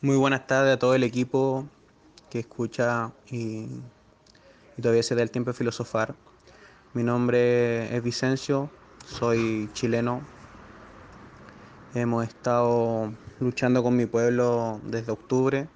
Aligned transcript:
Muy 0.00 0.14
buenas 0.14 0.46
tardes 0.46 0.74
a 0.74 0.78
todo 0.78 0.94
el 0.94 1.02
equipo 1.02 1.66
que 2.30 2.38
escucha 2.38 3.10
y, 3.32 3.66
todavía 4.80 5.02
se 5.02 5.16
da 5.16 5.22
el 5.22 5.32
tiempo 5.32 5.50
de 5.50 5.56
filosofar. 5.56 6.14
Mi 6.94 7.02
nombre 7.02 7.96
es 7.96 8.00
Vicencio, 8.00 8.70
soy 9.04 9.68
chileno. 9.72 10.20
Hemos 11.96 12.28
estado 12.28 13.12
luchando 13.40 13.82
con 13.82 13.96
mi 13.96 14.06
pueblo 14.06 14.80
desde 14.84 15.10
octubre 15.10 15.66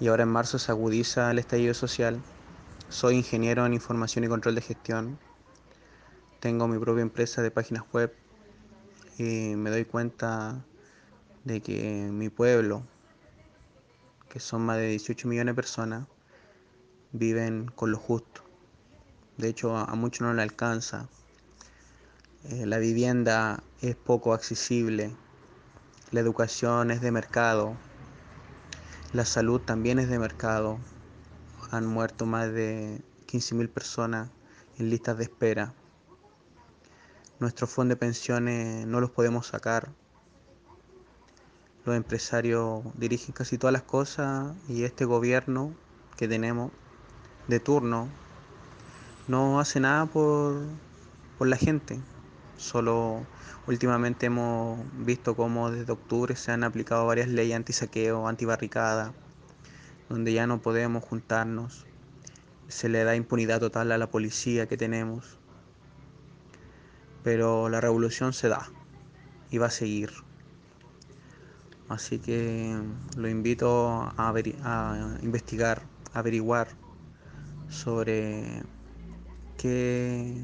y 0.00 0.08
ahora 0.08 0.22
en 0.22 0.30
marzo 0.30 0.58
se 0.58 0.72
agudiza 0.72 1.30
el 1.30 1.38
estallido 1.38 1.74
social. 1.74 2.18
Soy 2.88 3.16
ingeniero 3.16 3.66
en 3.66 3.74
información 3.74 4.24
y 4.24 4.28
control 4.28 4.54
de 4.54 4.62
gestión. 4.62 5.18
Tengo 6.40 6.68
mi 6.68 6.78
propia 6.78 7.02
empresa 7.02 7.42
de 7.42 7.50
páginas 7.50 7.84
web 7.92 8.14
y 9.18 9.56
me 9.56 9.68
doy 9.68 9.84
cuenta 9.84 10.64
de 11.44 11.60
que 11.60 12.08
mi 12.10 12.30
pueblo, 12.30 12.82
que 14.28 14.40
son 14.40 14.62
más 14.62 14.76
de 14.78 14.88
18 14.88 15.28
millones 15.28 15.52
de 15.52 15.62
personas, 15.62 16.06
viven 17.12 17.66
con 17.66 17.90
lo 17.90 17.98
justo. 17.98 18.42
De 19.36 19.48
hecho, 19.48 19.76
a 19.76 19.94
muchos 19.94 20.22
no 20.22 20.34
le 20.34 20.42
alcanza. 20.42 21.08
Eh, 22.44 22.66
la 22.66 22.78
vivienda 22.78 23.62
es 23.80 23.96
poco 23.96 24.32
accesible. 24.32 25.14
La 26.10 26.20
educación 26.20 26.90
es 26.90 27.00
de 27.00 27.10
mercado. 27.10 27.76
La 29.12 29.24
salud 29.24 29.60
también 29.60 29.98
es 29.98 30.08
de 30.08 30.18
mercado. 30.18 30.78
Han 31.70 31.86
muerto 31.86 32.26
más 32.26 32.52
de 32.52 33.02
15.000 33.26 33.68
personas 33.68 34.30
en 34.78 34.90
listas 34.90 35.18
de 35.18 35.24
espera. 35.24 35.74
Nuestros 37.40 37.70
fondos 37.70 37.96
de 37.96 38.00
pensiones 38.00 38.86
no 38.86 39.00
los 39.00 39.10
podemos 39.10 39.46
sacar 39.48 39.90
los 41.86 41.96
empresarios 41.96 42.82
dirigen 42.94 43.32
casi 43.32 43.58
todas 43.58 43.72
las 43.72 43.82
cosas 43.82 44.52
y 44.68 44.82
este 44.82 45.04
gobierno 45.04 45.72
que 46.16 46.26
tenemos 46.26 46.72
de 47.46 47.60
turno 47.60 48.08
no 49.28 49.60
hace 49.60 49.78
nada 49.78 50.06
por, 50.06 50.62
por 51.38 51.46
la 51.46 51.56
gente. 51.56 52.00
Solo 52.56 53.24
últimamente 53.68 54.26
hemos 54.26 54.80
visto 55.04 55.36
cómo 55.36 55.70
desde 55.70 55.92
octubre 55.92 56.34
se 56.34 56.50
han 56.50 56.64
aplicado 56.64 57.06
varias 57.06 57.28
leyes 57.28 57.54
anti-saqueo, 57.54 58.26
anti-barricada, 58.26 59.12
donde 60.08 60.32
ya 60.32 60.48
no 60.48 60.60
podemos 60.60 61.04
juntarnos. 61.04 61.86
Se 62.66 62.88
le 62.88 63.04
da 63.04 63.14
impunidad 63.14 63.60
total 63.60 63.92
a 63.92 63.98
la 63.98 64.10
policía 64.10 64.66
que 64.66 64.76
tenemos. 64.76 65.38
Pero 67.22 67.68
la 67.68 67.80
revolución 67.80 68.32
se 68.32 68.48
da 68.48 68.68
y 69.52 69.58
va 69.58 69.66
a 69.66 69.70
seguir. 69.70 70.25
Así 71.88 72.18
que 72.18 72.76
lo 73.16 73.28
invito 73.28 73.90
a, 73.90 74.14
a 74.18 75.18
investigar, 75.22 75.82
a 76.12 76.18
averiguar 76.18 76.68
sobre 77.68 78.62
qué, 79.56 80.42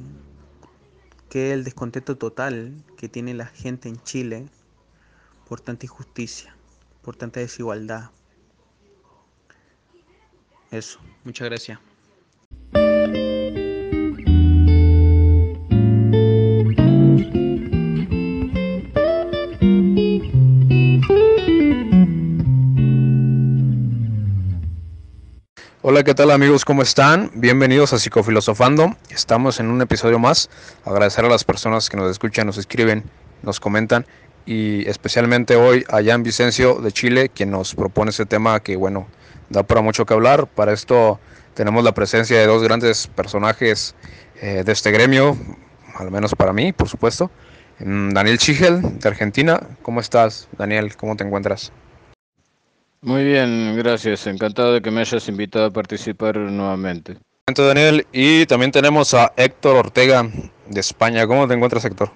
qué 1.29 1.49
es 1.49 1.55
el 1.55 1.65
descontento 1.65 2.17
total 2.17 2.85
que 2.97 3.09
tiene 3.09 3.35
la 3.35 3.47
gente 3.47 3.89
en 3.89 4.01
Chile 4.03 4.49
por 5.49 5.61
tanta 5.61 5.87
injusticia, 5.87 6.57
por 7.03 7.17
tanta 7.17 7.41
desigualdad. 7.41 8.11
Eso, 10.71 11.01
muchas 11.25 11.49
gracias. 11.49 11.79
Hola, 25.93 26.05
¿qué 26.05 26.15
tal 26.15 26.31
amigos? 26.31 26.65
¿Cómo 26.65 26.81
están? 26.81 27.31
Bienvenidos 27.35 27.93
a 27.93 27.99
Psicofilosofando. 27.99 28.97
Estamos 29.11 29.61
en 29.61 29.67
un 29.67 29.83
episodio 29.83 30.19
más. 30.19 30.49
Agradecer 30.87 31.27
a 31.27 31.29
las 31.29 31.45
personas 31.45 31.91
que 31.91 31.99
nos 31.99 32.11
escuchan, 32.11 32.47
nos 32.47 32.57
escriben, 32.57 33.05
nos 33.43 33.61
comentan 33.61 34.07
y 34.47 34.89
especialmente 34.89 35.55
hoy 35.55 35.85
a 35.91 36.03
Jan 36.03 36.23
Vicencio 36.23 36.77
de 36.77 36.93
Chile, 36.93 37.29
quien 37.29 37.51
nos 37.51 37.75
propone 37.75 38.09
este 38.09 38.25
tema 38.25 38.61
que, 38.61 38.75
bueno, 38.75 39.07
da 39.51 39.65
para 39.65 39.83
mucho 39.83 40.07
que 40.07 40.15
hablar. 40.15 40.47
Para 40.47 40.73
esto 40.73 41.21
tenemos 41.53 41.85
la 41.85 41.93
presencia 41.93 42.39
de 42.39 42.47
dos 42.47 42.63
grandes 42.63 43.09
personajes 43.09 43.95
eh, 44.41 44.63
de 44.65 44.73
este 44.73 44.93
gremio, 44.93 45.37
al 45.97 46.11
menos 46.11 46.35
para 46.35 46.55
mí, 46.55 46.73
por 46.73 46.89
supuesto. 46.89 47.31
Mm, 47.81 48.15
Daniel 48.15 48.39
Chigel, 48.39 48.99
de 48.99 49.09
Argentina. 49.11 49.61
¿Cómo 49.83 50.01
estás, 50.01 50.49
Daniel? 50.57 50.97
¿Cómo 50.97 51.17
te 51.17 51.25
encuentras? 51.25 51.71
Muy 53.05 53.25
bien, 53.25 53.77
gracias. 53.77 54.29
Encantado 54.29 54.75
de 54.75 54.81
que 54.81 54.93
me 54.93 55.01
hayas 55.01 55.29
invitado 55.29 55.67
a 55.67 55.71
participar 55.71 56.37
nuevamente. 56.37 57.17
Daniel, 57.53 58.07
y 58.13 58.47
también 58.47 58.71
tenemos 58.71 59.13
a 59.13 59.33
Héctor 59.37 59.75
Ortega 59.77 60.25
de 60.69 60.81
España. 60.81 61.27
¿Cómo 61.27 61.49
te 61.49 61.55
encuentras, 61.55 61.85
Héctor? 61.85 62.11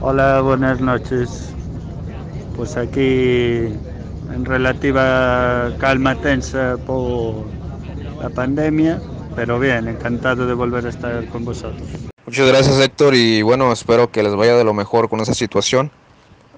Hola, 0.00 0.40
buenas 0.40 0.80
noches. 0.80 1.54
Pues 2.56 2.76
aquí 2.76 3.68
en 4.34 4.44
relativa 4.44 5.72
calma 5.78 6.16
tensa 6.16 6.76
por 6.84 7.46
la 8.20 8.28
pandemia, 8.28 9.00
pero 9.36 9.60
bien, 9.60 9.86
encantado 9.86 10.48
de 10.48 10.54
volver 10.54 10.84
a 10.86 10.88
estar 10.88 11.24
con 11.28 11.44
vosotros. 11.44 11.86
Muchas 12.26 12.48
gracias, 12.48 12.80
Héctor, 12.80 13.14
y 13.14 13.42
bueno, 13.42 13.72
espero 13.72 14.10
que 14.10 14.24
les 14.24 14.34
vaya 14.34 14.56
de 14.56 14.64
lo 14.64 14.74
mejor 14.74 15.08
con 15.08 15.20
esa 15.20 15.34
situación. 15.34 15.92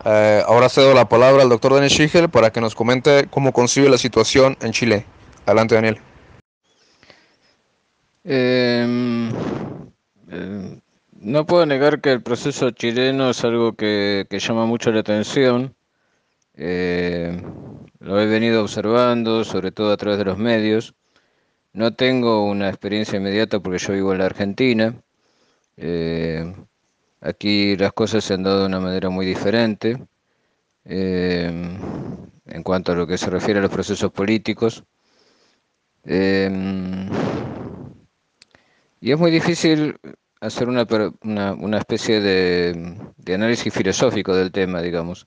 Eh, 0.04 0.42
ahora 0.46 0.68
cedo 0.68 0.94
la 0.94 1.08
palabra 1.08 1.42
al 1.42 1.48
doctor 1.48 1.74
Daniel 1.74 1.90
Schiegel 1.90 2.28
para 2.28 2.50
que 2.50 2.60
nos 2.60 2.74
comente 2.74 3.28
cómo 3.30 3.52
concibe 3.52 3.88
la 3.88 3.98
situación 3.98 4.56
en 4.60 4.72
Chile. 4.72 5.06
Adelante, 5.46 5.76
Daniel. 5.76 5.98
Em, 8.24 9.30
em, 10.30 10.80
no 11.20 11.46
puedo 11.46 11.66
negar 11.66 12.00
que 12.00 12.10
el 12.10 12.22
proceso 12.22 12.70
chileno 12.70 13.30
es 13.30 13.44
algo 13.44 13.74
que, 13.74 14.26
llama 14.30 14.66
mucho 14.66 14.90
la 14.90 15.00
atención. 15.00 15.74
Eh, 16.56 17.40
lo 18.00 18.20
he 18.20 18.26
venido 18.26 18.62
observando, 18.62 19.44
sobre 19.44 19.70
todo 19.70 19.92
a 19.92 19.96
través 19.96 20.18
de 20.18 20.24
los 20.24 20.38
medios. 20.38 20.94
No 21.72 21.94
tengo 21.94 22.44
una 22.44 22.68
experiencia 22.68 23.16
inmediata 23.18 23.60
porque 23.60 23.78
yo 23.78 23.92
vivo 23.92 24.12
en 24.12 24.18
la 24.18 24.26
Argentina. 24.26 24.94
Eh, 27.22 27.28
Aquí 27.28 27.76
las 27.76 27.92
cosas 27.92 28.24
se 28.24 28.34
han 28.34 28.42
dado 28.42 28.60
de 28.60 28.66
una 28.66 28.80
manera 28.80 29.10
muy 29.10 29.26
diferente 29.26 29.98
em, 30.84 31.78
en 32.46 32.62
cuanto 32.62 32.92
a 32.92 32.94
lo 32.96 33.06
que 33.06 33.18
se 33.18 33.30
refiere 33.30 33.60
a 33.60 33.62
los 33.62 33.70
procesos 33.70 34.10
políticos. 34.12 34.84
Em, 36.04 37.08
y 39.00 39.12
es 39.12 39.18
muy 39.18 39.30
difícil 39.30 39.96
hacer 40.40 40.68
una, 40.68 40.86
una, 41.22 41.78
especie 41.78 42.20
de, 42.20 43.34
análisis 43.34 43.72
filosófico 43.72 44.34
del 44.34 44.52
tema, 44.52 44.82
digamos. 44.82 45.26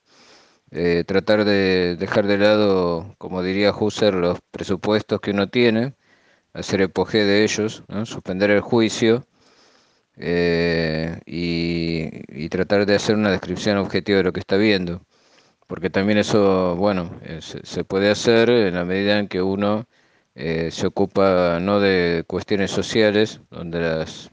Eh, 0.72 1.03
tratar 1.06 1.45
de 1.45 1.95
dejar 1.97 2.27
de 2.27 2.38
lado, 2.38 3.16
como 3.17 3.44
diría 3.44 3.72
Husserl, 3.72 4.22
los 4.22 4.39
presupuestos 4.51 5.22
que 5.22 5.31
uno 5.31 5.50
tiene, 5.50 5.95
hacer 6.53 6.81
epoge 6.81 7.25
de 7.25 7.44
ellos, 7.44 7.83
suspender 8.06 8.51
el 8.51 8.62
juicio 8.62 9.25
eh, 10.17 11.19
y, 11.25 12.49
tratar 12.49 12.85
de 12.85 12.95
hacer 12.95 13.15
una 13.15 13.31
descripción 13.31 13.77
objetiva 13.77 14.19
de 14.19 14.23
lo 14.23 14.33
que 14.33 14.39
está 14.39 14.57
viendo. 14.57 15.01
Porque 15.67 15.89
también 15.89 16.19
eso, 16.19 16.75
bueno, 16.77 17.11
eh, 17.23 17.39
se, 17.41 17.83
puede 17.83 18.09
hacer 18.11 18.49
en 18.49 18.75
la 18.75 18.85
medida 18.85 19.19
en 19.19 19.27
que 19.27 19.41
uno 19.41 19.85
eh, 20.35 20.69
se 20.71 20.87
ocupa 20.87 21.59
no 21.61 21.79
de 21.79 22.23
cuestiones 22.27 22.71
sociales, 22.71 23.41
donde 23.51 23.81
las 23.81 24.31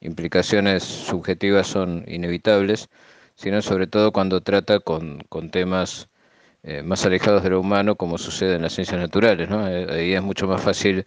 implicaciones 0.00 0.84
subjetivas 0.84 1.66
son 1.68 2.04
inevitables, 2.08 2.88
sino 3.36 3.62
sobre 3.62 3.86
todo 3.86 4.12
cuando 4.12 4.42
trata 4.42 4.80
con, 4.80 5.20
temas 5.52 6.08
más 6.84 7.06
alejados 7.06 7.42
de 7.42 7.50
lo 7.50 7.60
humano, 7.60 7.96
como 7.96 8.18
sucede 8.18 8.56
en 8.56 8.62
las 8.62 8.74
ciencias 8.74 9.00
naturales. 9.00 9.50
ahí 9.50 10.14
es 10.14 10.22
mucho 10.22 10.46
más 10.46 10.62
fácil 10.62 11.04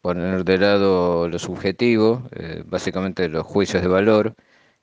poner 0.00 0.44
de 0.44 0.58
lado 0.58 1.28
lo 1.28 1.38
subjetivo, 1.38 2.28
eh, 2.32 2.62
básicamente 2.66 3.28
los 3.28 3.44
juicios 3.46 3.82
de 3.82 3.88
valor, 3.88 4.34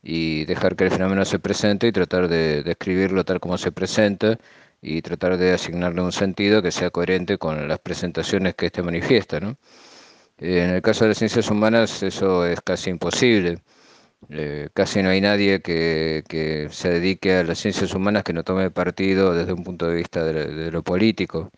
y 0.04 0.46
dejar 0.46 0.76
que 0.76 0.86
el 0.86 0.92
fenómeno 0.92 1.26
se 1.26 1.40
presente 1.40 1.88
y 1.88 1.92
tratar 1.92 2.28
de 2.28 2.64
describirlo 2.64 3.24
tal 3.26 3.40
como 3.40 3.58
se 3.58 3.72
presenta 3.72 4.38
y 4.82 5.02
tratar 5.02 5.38
de 5.38 5.54
asignarle 5.54 6.02
un 6.02 6.12
sentido 6.12 6.62
que 6.62 6.72
sea 6.72 6.90
coherente 6.92 7.38
con 7.38 7.68
las 7.68 7.80
presentaciones 7.80 8.56
que 8.56 8.68
éste 8.68 8.82
manifiesta. 8.84 9.40
¿no? 9.40 9.58
Eh, 10.40 10.64
en 10.66 10.72
el 10.72 10.82
caso 10.82 11.06
de 11.06 11.10
las 11.10 11.18
ciencias 11.20 11.50
humanas 11.52 12.04
eso 12.04 12.46
es 12.46 12.62
casi 12.62 12.90
imposible. 12.90 13.60
Eh, 14.30 14.70
casi 14.74 15.02
no 15.04 15.10
hay 15.10 15.22
nadie 15.22 15.62
que, 15.62 16.24
que, 16.28 16.70
se 16.72 16.90
dedique 16.90 17.38
a 17.38 17.44
las 17.44 17.60
ciencias 17.60 17.94
humanas 17.96 18.24
que 18.24 18.34
no 18.34 18.44
tome 18.44 18.72
partido 18.72 19.34
desde 19.36 19.54
un 19.54 19.64
punto 19.64 19.88
de 19.88 19.96
vista 19.96 20.24
de, 20.26 20.72
lo 20.72 20.84
político. 20.84 21.52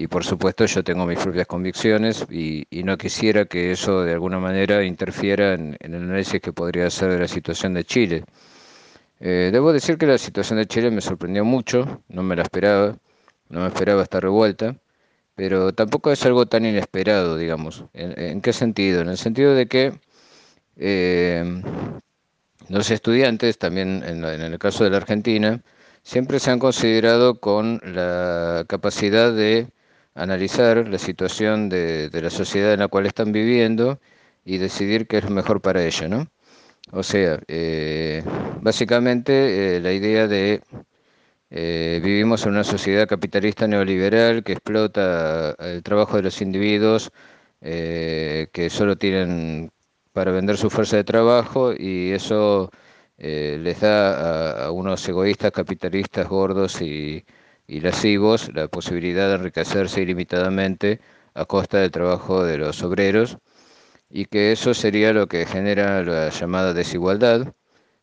Y 0.00 0.06
por 0.06 0.24
supuesto 0.24 0.64
yo 0.64 0.84
tengo 0.84 1.06
mis 1.06 1.18
propias 1.18 1.48
convicciones 1.48 2.24
y, 2.30 2.68
no 2.84 2.96
quisiera 2.96 3.46
que 3.46 3.72
eso 3.72 4.04
de 4.04 4.12
alguna 4.12 4.38
manera 4.38 4.84
interfiera 4.84 5.54
en, 5.54 5.76
el 5.80 5.92
análisis 5.92 6.40
que 6.40 6.52
podría 6.52 6.86
hacer 6.86 7.10
de 7.10 7.18
la 7.18 7.26
situación 7.26 7.74
de 7.74 7.82
Chile. 7.82 8.24
Eh, 9.18 9.50
debo 9.52 9.72
decir 9.72 9.98
que 9.98 10.06
la 10.06 10.16
situación 10.16 10.60
de 10.60 10.66
Chile 10.66 10.92
me 10.92 11.00
sorprendió 11.00 11.44
mucho, 11.44 12.00
no 12.08 12.22
me 12.22 12.36
la 12.36 12.42
esperaba, 12.42 12.96
no 13.48 13.62
me 13.62 13.66
esperaba 13.66 14.04
esta 14.04 14.20
revuelta, 14.20 14.76
pero 15.34 15.72
tampoco 15.72 16.12
es 16.12 16.24
algo 16.24 16.46
tan 16.46 16.64
inesperado, 16.64 17.36
digamos. 17.36 17.84
¿En, 17.92 18.40
qué 18.40 18.52
sentido? 18.52 19.00
En 19.00 19.08
el 19.08 19.18
sentido 19.18 19.52
de 19.56 19.66
que 19.66 19.98
eh, 20.76 21.60
los 22.68 22.88
estudiantes, 22.92 23.58
también 23.58 24.04
en, 24.06 24.22
el 24.24 24.58
caso 24.60 24.84
de 24.84 24.90
la 24.90 24.98
Argentina, 24.98 25.60
siempre 26.04 26.38
se 26.38 26.52
han 26.52 26.60
considerado 26.60 27.40
con 27.40 27.80
la 27.84 28.64
capacidad 28.68 29.32
de 29.32 29.66
analizar 30.18 30.88
la 30.88 30.98
situación 30.98 31.68
de, 31.68 32.10
de 32.10 32.22
la 32.22 32.30
sociedad 32.30 32.72
en 32.74 32.80
la 32.80 32.88
cual 32.88 33.06
están 33.06 33.32
viviendo 33.32 34.00
y 34.44 34.58
decidir 34.58 35.06
qué 35.06 35.18
es 35.18 35.24
lo 35.24 35.30
mejor 35.30 35.60
para 35.60 35.84
ella, 35.84 36.08
¿no? 36.08 36.26
O 36.92 37.02
sea, 37.02 37.40
eh, 37.48 38.22
básicamente 38.62 39.76
eh, 39.76 39.80
la 39.80 39.92
idea 39.92 40.26
de 40.26 40.62
eh, 41.50 42.00
vivimos 42.02 42.44
en 42.46 42.52
una 42.52 42.64
sociedad 42.64 43.08
capitalista 43.08 43.66
neoliberal 43.66 44.44
que 44.44 44.52
explota 44.52 45.52
el 45.58 45.82
trabajo 45.82 46.16
de 46.16 46.22
los 46.24 46.40
individuos 46.42 47.10
que 47.60 48.68
solo 48.70 48.96
tienen 48.96 49.70
para 50.12 50.30
vender 50.32 50.56
su 50.56 50.70
fuerza 50.70 50.96
de 50.96 51.04
trabajo 51.04 51.72
y 51.76 52.12
eso 52.12 52.70
les 53.18 53.80
da 53.80 54.66
a, 54.66 54.70
unos 54.72 55.08
egoístas 55.08 55.50
capitalistas 55.52 56.28
gordos 56.28 56.80
y, 56.82 57.24
y 57.68 57.80
lascivos 57.80 58.50
la 58.54 58.66
posibilidad 58.68 59.28
de 59.28 59.36
enriquecerse 59.36 60.02
ilimitadamente 60.02 61.00
a 61.34 61.44
costa 61.44 61.78
del 61.78 61.90
trabajo 61.92 62.42
de 62.42 62.58
los 62.58 62.82
obreros 62.82 63.38
y 64.10 64.24
que 64.24 64.52
eso 64.52 64.74
sería 64.74 65.12
lo 65.12 65.28
que 65.28 65.46
genera 65.46 66.02
la 66.02 66.30
llamada 66.30 66.72
desigualdad, 66.72 67.54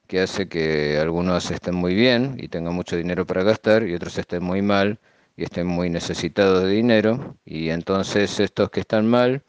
que 0.08 0.22
hace 0.22 0.48
que 0.48 1.00
algunos 1.00 1.50
estén 1.52 1.76
muy 1.76 1.96
bien 1.96 2.38
y 2.40 2.48
tengan 2.48 2.76
mucho 2.76 2.96
dinero 2.96 3.26
para 3.26 3.44
gastar 3.44 3.88
y 3.88 3.96
otros 3.96 4.18
estén 4.20 4.44
muy 4.44 4.62
mal 4.62 5.00
y 5.36 5.44
estén 5.44 5.68
muy 5.68 5.90
necesitados 5.90 6.64
de 6.64 6.70
dinero 6.70 7.36
y 7.44 7.70
entonces 7.70 8.40
estos 8.40 8.70
que 8.70 8.82
están 8.82 9.08
mal 9.08 9.44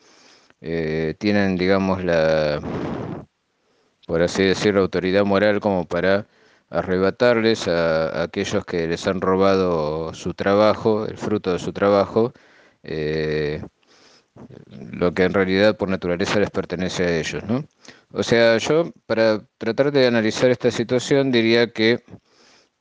eh, 0.63 1.15
tienen, 1.19 1.57
digamos, 1.57 2.03
la, 2.03 2.61
por 4.07 4.23
así 4.23 4.43
decirlo, 4.45 4.81
autoridad 4.81 5.25
moral 5.27 5.61
como 5.61 5.85
para 5.87 6.27
arrebatarles 6.71 7.69
a, 7.69 8.23
aquellos 8.23 8.65
que 8.65 8.87
les 8.87 9.07
han 9.07 9.21
robado 9.21 10.13
su 10.15 10.35
trabajo, 10.35 11.07
el 11.07 11.17
fruto 11.19 11.53
de 11.53 11.59
su 11.59 11.73
trabajo, 11.73 12.33
eh, 12.83 13.63
lo 14.93 15.15
que 15.15 15.25
en 15.25 15.35
realidad 15.35 15.77
por 15.77 15.89
naturaleza 15.89 16.41
les 16.41 16.51
pertenece 16.51 17.05
a 17.05 17.19
ellos, 17.19 17.43
¿no? 17.45 17.65
O 18.13 18.23
sea, 18.23 18.59
yo 18.59 18.93
para 19.07 19.43
tratar 19.59 19.93
de 19.93 20.07
analizar 20.07 20.51
esta 20.51 20.71
situación 20.71 21.33
diría 21.33 21.73
que 21.73 22.03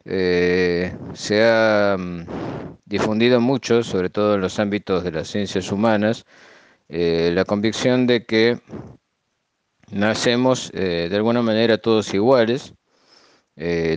eh, 0.06 0.96
se 1.14 1.44
ha 1.44 1.96
mm, 1.98 2.26
difundido 2.86 3.40
mucho, 3.42 3.84
sobre 3.84 4.10
todo 4.10 4.36
en 4.36 4.42
los 4.42 4.60
ámbitos 4.60 5.04
de 5.04 5.12
las 5.12 5.30
ciencias 5.30 5.72
humanas, 5.72 6.26
eh, 6.90 7.32
la 7.34 7.46
convicción 7.46 8.08
de 8.08 8.26
que 8.26 8.60
nacemos 9.92 10.72
de 10.72 11.16
alguna 11.16 11.42
manera 11.42 11.78
todos 11.78 12.14
iguales, 12.14 12.74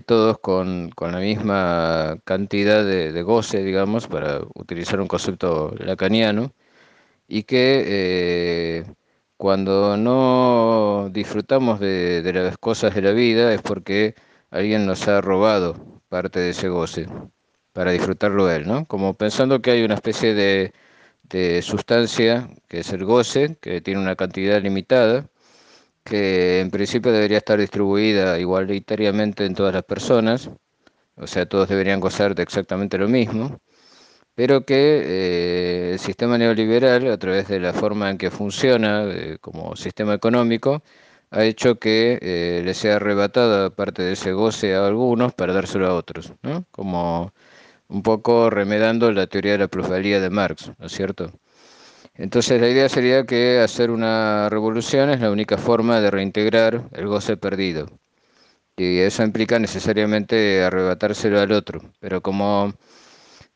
todos 0.06 0.38
con, 0.38 0.90
la 1.00 1.18
misma 1.18 2.18
cantidad 2.24 2.84
de, 2.84 3.12
de 3.12 3.22
goce, 3.22 3.62
digamos, 3.64 4.06
para 4.06 4.40
utilizar 4.54 5.00
un 5.00 5.08
concepto 5.08 5.74
lacaniano, 5.78 6.52
y 7.28 7.44
que 7.44 7.84
eh, 7.86 8.84
cuando 9.36 9.96
no 9.96 11.10
disfrutamos 11.12 11.80
de, 11.80 12.22
las 12.34 12.58
cosas 12.58 12.94
de 12.94 13.02
la 13.02 13.12
vida 13.12 13.54
es 13.54 13.62
porque 13.62 14.14
alguien 14.50 14.86
nos 14.86 15.06
ha 15.08 15.20
robado 15.20 16.02
parte 16.08 16.40
de 16.40 16.50
ese 16.50 16.68
goce 16.68 17.06
para 17.72 17.92
disfrutarlo 17.92 18.50
él, 18.50 18.66
¿no? 18.66 18.86
Como 18.86 19.14
pensando 19.16 19.62
que 19.62 19.72
hay 19.72 19.84
una 19.84 19.94
especie 19.94 20.34
de, 20.34 20.72
de 21.24 21.62
sustancia 21.62 22.50
que 22.68 22.80
es 22.80 22.92
el 22.92 23.04
goce, 23.04 23.56
que 23.60 23.80
tiene 23.80 24.00
una 24.00 24.16
cantidad 24.16 24.60
limitada, 24.62 25.28
que 26.08 26.60
en 26.60 26.70
principio 26.70 27.12
debería 27.12 27.38
estar 27.38 27.58
distribuida 27.58 28.38
igualitariamente 28.38 29.44
en 29.44 29.54
todas 29.54 29.74
las 29.74 29.84
personas, 29.84 30.50
o 31.16 31.26
sea, 31.26 31.46
todos 31.46 31.68
deberían 31.68 32.00
gozar 32.00 32.34
de 32.34 32.42
exactamente 32.42 32.98
lo 32.98 33.08
mismo, 33.08 33.58
pero 34.34 34.64
que 34.64 35.02
eh, 35.04 35.92
el 35.94 35.98
sistema 35.98 36.38
neoliberal, 36.38 37.10
a 37.10 37.18
través 37.18 37.48
de 37.48 37.60
la 37.60 37.72
forma 37.72 38.10
en 38.10 38.18
que 38.18 38.30
funciona 38.30 39.04
como 39.40 39.76
sistema 39.76 40.14
económico, 40.14 40.82
ha 41.30 41.44
hecho 41.44 41.78
que 41.78 42.18
eh, 42.22 42.62
le 42.64 42.74
sea 42.74 42.96
arrebatada 42.96 43.70
parte 43.70 44.02
de 44.02 44.12
ese 44.12 44.32
goce 44.32 44.74
a 44.74 44.86
algunos 44.86 45.34
para 45.34 45.52
dárselo 45.52 45.86
a 45.88 45.94
otros, 45.94 46.32
¿no? 46.42 46.64
como 46.70 47.32
un 47.88 48.02
poco 48.02 48.50
remedando 48.50 49.12
la 49.12 49.26
teoría 49.26 49.52
de 49.52 49.58
la 49.58 49.68
plusvalía 49.68 50.20
de 50.20 50.30
Marx, 50.30 50.72
¿no 50.78 50.86
es 50.86 50.92
cierto? 50.92 51.32
Entonces 52.18 52.60
la 52.60 52.68
idea 52.68 52.88
sería 52.88 53.24
que 53.24 53.60
hacer 53.60 53.90
una 53.90 54.48
revolución 54.50 55.10
es 55.10 55.20
la 55.20 55.30
única 55.30 55.56
forma 55.56 56.00
de 56.00 56.10
reintegrar 56.10 56.84
el 56.92 57.06
goce 57.06 57.36
perdido. 57.36 57.88
Y 58.76 58.98
eso 59.00 59.22
implica 59.24 59.58
necesariamente 59.58 60.62
arrebatárselo 60.64 61.40
al 61.40 61.52
otro. 61.52 61.80
Pero 62.00 62.20
como 62.22 62.74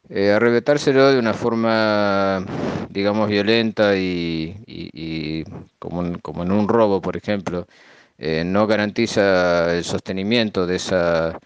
eh, 0.09 0.33
arrebatárselo 0.33 1.13
de 1.13 1.19
una 1.19 1.35
forma, 1.35 2.45
digamos, 2.91 3.29
violenta 3.29 3.97
y, 3.97 5.45
como, 5.79 6.03
en 6.05 6.53
un 6.53 6.69
robo, 6.69 7.01
por 7.01 7.17
ejemplo, 7.17 7.67
eh, 8.19 8.45
no 8.45 8.67
garantiza 8.67 9.75
el 9.75 9.85
sostenimiento 9.85 10.67
de, 10.67 10.77
esa, 10.77 11.39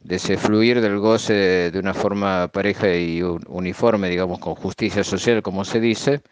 de 0.00 0.16
ese 0.16 0.36
fluir 0.36 0.80
del 0.80 0.98
goce 0.98 1.70
de, 1.70 1.78
una 1.78 1.94
forma 1.94 2.48
pareja 2.48 2.94
y 2.94 3.22
uniforme, 3.22 4.10
digamos, 4.10 4.38
con 4.40 4.54
justicia 4.54 5.04
social, 5.04 5.42
como 5.42 5.64
se 5.64 5.80
dice, 5.80 6.22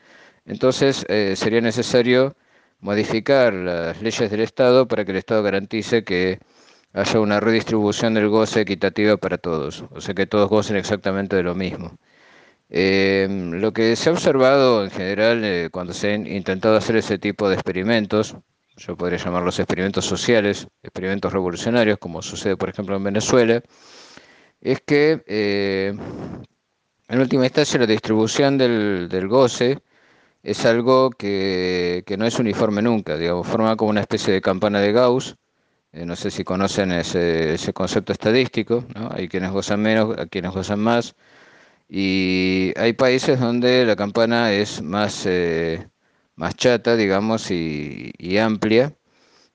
entonces 0.49 1.05
eh, 1.09 1.35
sería 1.37 1.61
necesario 1.61 2.35
modificar 2.81 3.53
las 3.55 4.01
leyes 4.03 4.31
del 4.31 4.41
Estado 4.41 4.89
para 4.89 5.05
que 5.05 5.13
el 5.13 5.19
Estado 5.19 5.43
garantice 5.43 6.05
que 6.05 6.41
haya 6.93 7.21
una 7.21 7.41
redistribución 7.41 8.15
del 8.15 8.29
goce 8.29 8.63
equitativa 8.63 9.17
para 9.19 9.39
todos, 9.39 9.85
o 9.91 10.01
sea 10.01 10.15
que 10.15 10.27
todos 10.27 10.49
gocen 10.49 10.77
exactamente 10.77 11.37
de 11.37 11.43
lo 11.43 11.55
mismo. 11.55 11.99
Em, 12.71 13.53
lo 13.61 13.73
que 13.73 13.97
se 13.97 14.11
ha 14.11 14.13
observado 14.13 14.85
en 14.85 14.91
general 14.91 15.43
eh, 15.45 15.69
cuando 15.71 15.93
se 15.95 16.15
han 16.15 16.27
intentado 16.27 16.77
hacer 16.77 16.97
ese 16.97 17.19
tipo 17.19 17.49
de 17.49 17.55
experimentos, 17.55 18.37
yo 18.77 18.97
podría 18.97 19.19
llamarlos 19.19 19.59
experimentos 19.59 20.05
sociales, 20.07 20.69
experimentos 20.83 21.33
revolucionarios, 21.33 21.99
como 21.99 22.23
sucede 22.23 22.57
por 22.57 22.69
ejemplo 22.71 22.97
en 22.97 23.05
Venezuela, 23.05 23.63
es 24.61 24.81
que 24.87 25.23
eh, 25.27 25.95
en 27.09 27.21
última 27.21 27.45
instancia 27.45 27.81
la 27.81 27.87
distribución 27.87 28.59
del, 28.59 29.09
del 29.09 29.29
goce 29.29 29.79
es 30.43 30.65
algo 30.65 31.11
que, 31.11 32.05
que, 32.07 32.17
no 32.17 32.27
es 32.27 32.39
uniforme 32.39 32.83
nunca, 32.83 33.17
digamos, 33.17 33.47
forma 33.47 33.77
como 33.77 33.91
una 33.91 34.01
especie 34.03 34.33
de 34.33 34.41
campana 34.41 34.81
de 34.81 34.93
Gauss, 34.93 35.37
eh, 35.93 36.05
no 36.05 36.17
sé 36.17 36.31
si 36.31 36.45
conocen 36.45 36.93
ese, 36.93 37.73
concepto 37.73 38.13
estadístico, 38.13 38.85
hay 39.11 39.29
quienes 39.29 39.51
gozan 39.53 39.81
menos, 39.81 40.19
a 40.19 40.27
quienes 40.27 40.53
gozan 40.53 40.81
más. 40.81 41.15
Y 41.89 42.73
hay 42.77 42.93
países 42.95 43.41
donde 43.41 43.87
la 43.87 43.97
campana 43.97 44.53
es 44.53 44.83
más, 44.83 45.25
eh, 45.27 45.89
más 46.37 46.57
chata, 46.57 46.97
digamos, 46.97 47.51
y, 47.51 48.13
amplia. 48.39 48.95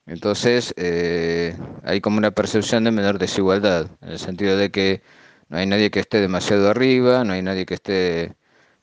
Entonces 0.08 0.74
eh, 0.78 1.58
hay 1.84 2.02
como 2.02 2.18
una 2.18 2.32
percepción 2.32 2.84
de 2.86 2.92
menor 2.92 3.20
desigualdad, 3.20 3.88
en 4.02 4.10
el 4.10 4.20
sentido 4.20 4.58
de 4.58 4.72
que 4.72 5.02
no 5.50 5.58
hay 5.58 5.68
nadie 5.68 5.92
que 5.92 6.00
esté 6.02 6.22
demasiado 6.22 6.70
arriba, 6.70 7.24
no 7.24 7.34
hay 7.34 7.42
nadie 7.44 7.66
que 7.66 7.76
esté, 7.76 8.36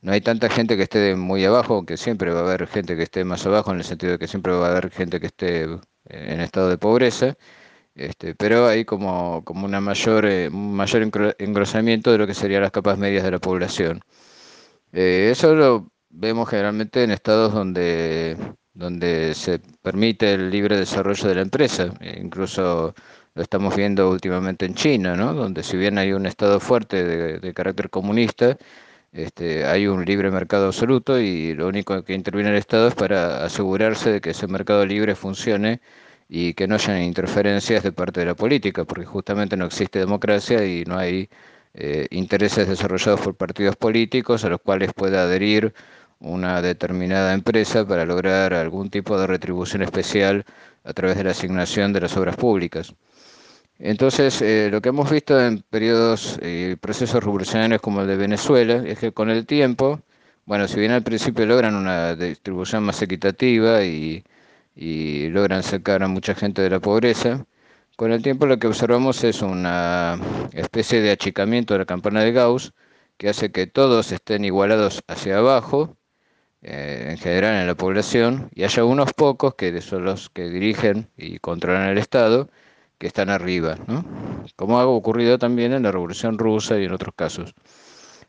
no 0.02 0.12
hay 0.12 0.20
tanta 0.20 0.48
gente 0.48 0.76
que 0.76 0.84
esté 0.84 1.14
muy 1.16 1.44
abajo, 1.44 1.74
aunque 1.74 1.96
siempre 1.96 2.32
va 2.32 2.40
a 2.40 2.42
haber 2.44 2.66
gente 2.66 2.96
que 2.96 3.02
esté 3.02 3.24
más 3.24 3.44
abajo, 3.46 3.70
en 3.72 3.78
el 3.78 3.84
sentido 3.84 4.12
de 4.12 4.18
que 4.18 4.28
siempre 4.28 4.52
va 4.52 4.68
a 4.68 4.70
haber 4.70 4.90
gente 4.90 5.20
que 5.20 5.26
esté 5.26 5.64
en 5.64 6.40
estado 6.40 6.68
de 6.70 6.78
pobreza, 6.78 7.36
este, 7.94 8.34
pero 8.34 8.66
hay 8.66 8.84
como, 8.84 9.44
como 9.44 9.66
una 9.66 9.80
mayor, 9.80 10.26
eh, 10.26 10.48
un 10.48 10.74
mayor 10.74 11.02
engrosamiento 11.38 12.12
de 12.12 12.18
lo 12.18 12.26
que 12.26 12.34
serían 12.34 12.62
las 12.62 12.70
capas 12.72 12.98
medias 12.98 13.24
de 13.24 13.30
la 13.32 13.38
población. 13.40 14.00
Eh, 14.92 15.28
eso 15.32 15.54
lo 15.54 15.92
vemos 16.08 16.48
generalmente 16.48 17.04
en 17.04 17.10
estados 17.10 17.52
donde, 17.52 18.36
donde 18.74 19.34
se 19.34 19.60
permite 19.82 20.34
el 20.34 20.50
libre 20.50 20.76
desarrollo 20.78 21.28
de 21.28 21.34
la 21.34 21.42
empresa, 21.42 21.92
incluso 22.00 22.94
lo 23.34 23.42
estamos 23.42 23.76
viendo 23.76 24.10
últimamente 24.10 24.66
en 24.66 24.74
China, 24.74 25.16
¿no? 25.16 25.34
donde 25.34 25.62
si 25.62 25.76
bien 25.76 25.98
hay 25.98 26.12
un 26.12 26.26
estado 26.26 26.60
fuerte 26.60 27.04
de 27.38 27.54
carácter 27.54 27.90
comunista, 27.90 28.56
este, 29.12 29.64
hay 29.64 29.86
un 29.88 30.04
libre 30.04 30.30
mercado 30.30 30.66
absoluto 30.66 31.18
y 31.20 31.54
lo 31.54 31.68
único 31.68 32.04
que 32.04 32.14
interviene 32.14 32.50
el 32.50 32.56
Estado 32.56 32.88
es 32.88 32.94
para 32.94 33.44
asegurarse 33.44 34.10
de 34.12 34.20
que 34.20 34.30
ese 34.30 34.46
mercado 34.46 34.86
libre 34.86 35.14
funcione 35.16 35.80
y 36.28 36.54
que 36.54 36.68
no 36.68 36.76
haya 36.76 37.02
interferencias 37.02 37.82
de 37.82 37.92
parte 37.92 38.20
de 38.20 38.26
la 38.26 38.34
política, 38.36 38.84
porque 38.84 39.04
justamente 39.06 39.56
no 39.56 39.66
existe 39.66 39.98
democracia 39.98 40.64
y 40.64 40.84
no 40.84 40.96
hay 40.98 41.28
eh, 41.74 42.06
intereses 42.10 42.68
desarrollados 42.68 43.20
por 43.20 43.36
partidos 43.36 43.76
políticos 43.76 44.44
a 44.44 44.48
los 44.48 44.60
cuales 44.60 44.92
pueda 44.94 45.22
adherir 45.24 45.74
una 46.20 46.62
determinada 46.62 47.32
empresa 47.34 47.86
para 47.86 48.04
lograr 48.06 48.54
algún 48.54 48.90
tipo 48.90 49.18
de 49.18 49.26
retribución 49.26 49.82
especial 49.82 50.44
a 50.84 50.92
través 50.92 51.16
de 51.16 51.24
la 51.24 51.30
asignación 51.32 51.92
de 51.92 52.00
las 52.00 52.16
obras 52.16 52.36
públicas. 52.36 52.94
Entonces, 53.82 54.42
eh, 54.42 54.68
lo 54.70 54.82
que 54.82 54.90
hemos 54.90 55.10
visto 55.10 55.40
en 55.40 55.62
periodos 55.62 56.38
y 56.42 56.76
procesos 56.76 57.24
revolucionarios 57.24 57.80
como 57.80 58.02
el 58.02 58.08
de 58.08 58.16
Venezuela 58.16 58.82
es 58.86 58.98
que 58.98 59.12
con 59.12 59.30
el 59.30 59.46
tiempo, 59.46 60.00
bueno, 60.44 60.68
si 60.68 60.78
bien 60.78 60.92
al 60.92 61.02
principio 61.02 61.46
logran 61.46 61.74
una 61.74 62.14
distribución 62.14 62.82
más 62.84 63.00
equitativa 63.00 63.82
y, 63.84 64.22
y 64.76 65.28
logran 65.28 65.62
sacar 65.62 66.02
a 66.02 66.08
mucha 66.08 66.34
gente 66.34 66.60
de 66.62 66.70
la 66.70 66.80
pobreza, 66.80 67.46
con 67.96 68.12
el 68.12 68.22
tiempo 68.22 68.46
lo 68.46 68.58
que 68.58 68.66
observamos 68.66 69.24
es 69.24 69.42
una 69.42 70.18
especie 70.52 71.00
de 71.00 71.12
achicamiento 71.12 71.74
de 71.74 71.78
la 71.80 71.86
campana 71.86 72.22
de 72.22 72.32
Gauss 72.32 72.74
que 73.16 73.30
hace 73.30 73.50
que 73.52 73.66
todos 73.66 74.12
estén 74.12 74.44
igualados 74.44 75.02
hacia 75.08 75.38
abajo, 75.38 75.96
eh, 76.62 77.08
en 77.12 77.18
general 77.18 77.56
en 77.56 77.66
la 77.66 77.74
población, 77.76 78.50
y 78.54 78.64
haya 78.64 78.84
unos 78.84 79.12
pocos 79.14 79.54
que 79.54 79.80
son 79.82 80.04
los 80.04 80.30
que 80.30 80.50
dirigen 80.50 81.08
y 81.16 81.38
controlan 81.38 81.88
el 81.88 81.98
Estado, 81.98 82.50
que 83.00 83.06
están 83.06 83.30
arriba, 83.30 83.78
¿no? 83.86 84.04
como 84.56 84.78
ha 84.78 84.86
ocurrido 84.86 85.38
también 85.38 85.72
en 85.72 85.84
la 85.84 85.90
Revolución 85.90 86.36
Rusa 86.36 86.78
y 86.78 86.84
en 86.84 86.92
otros 86.92 87.14
casos. 87.16 87.54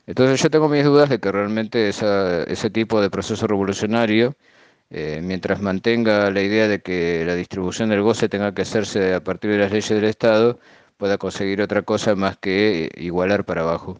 Entonces 0.07 0.41
yo 0.41 0.49
tengo 0.49 0.69
mis 0.69 0.85
dudas 0.85 1.09
de 1.09 1.19
que 1.19 1.29
realmente 1.29 1.89
ese 1.89 2.69
tipo 2.69 3.01
de 3.01 3.09
proceso 3.09 3.45
revolucionario, 3.47 4.33
eh, 4.89 5.19
mientras 5.21 5.61
mantenga 5.61 6.31
la 6.31 6.41
idea 6.41 6.69
de 6.69 6.81
que 6.81 7.25
la 7.25 7.35
distribución 7.35 7.89
del 7.89 8.01
goce 8.01 8.29
tenga 8.29 8.53
que 8.53 8.61
hacerse 8.61 9.13
a 9.13 9.21
partir 9.21 9.51
de 9.51 9.57
las 9.57 9.71
leyes 9.71 9.89
del 9.89 10.05
Estado, 10.05 10.57
pueda 10.95 11.17
conseguir 11.17 11.61
otra 11.61 11.81
cosa 11.81 12.15
más 12.15 12.37
que 12.37 12.89
igualar 12.95 13.43
para 13.43 13.61
abajo. 13.61 13.99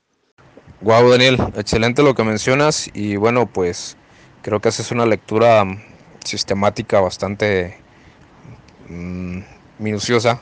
Guau, 0.80 1.10
Daniel, 1.10 1.38
excelente 1.58 2.01
lo 2.01 2.16
que 2.16 2.24
mencionas 2.24 2.90
y 2.94 3.18
bueno, 3.18 3.46
pues 3.46 3.98
creo 4.42 4.62
que 4.62 4.70
haces 4.70 4.90
una 4.92 5.06
lectura 5.06 5.66
sistemática 6.24 7.01
bastante 7.01 7.78
mm, 8.88 9.40
minuciosa 9.78 10.42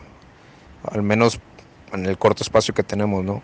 al 0.84 1.04
menos 1.04 1.40
en 1.94 2.06
el 2.06 2.18
corto 2.18 2.44
espacio 2.44 2.74
que 2.74 2.84
tenemos, 2.84 3.24
¿no? 3.24 3.42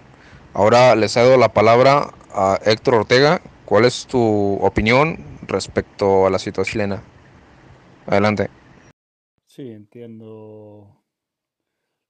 Ahora 0.54 0.96
les 0.96 1.14
cedo 1.14 1.38
la 1.38 1.54
palabra 1.54 2.14
a 2.34 2.60
Héctor 2.64 2.96
Ortega. 2.96 3.42
¿Cuál 3.66 3.86
es 3.86 4.06
tu 4.08 4.58
opinión 4.62 5.18
respecto 5.48 6.26
a 6.28 6.30
la 6.30 6.40
situación 6.40 6.72
chilena? 6.72 7.04
Adelante. 8.06 8.50
Sí, 9.46 9.72
entiendo 9.72 11.04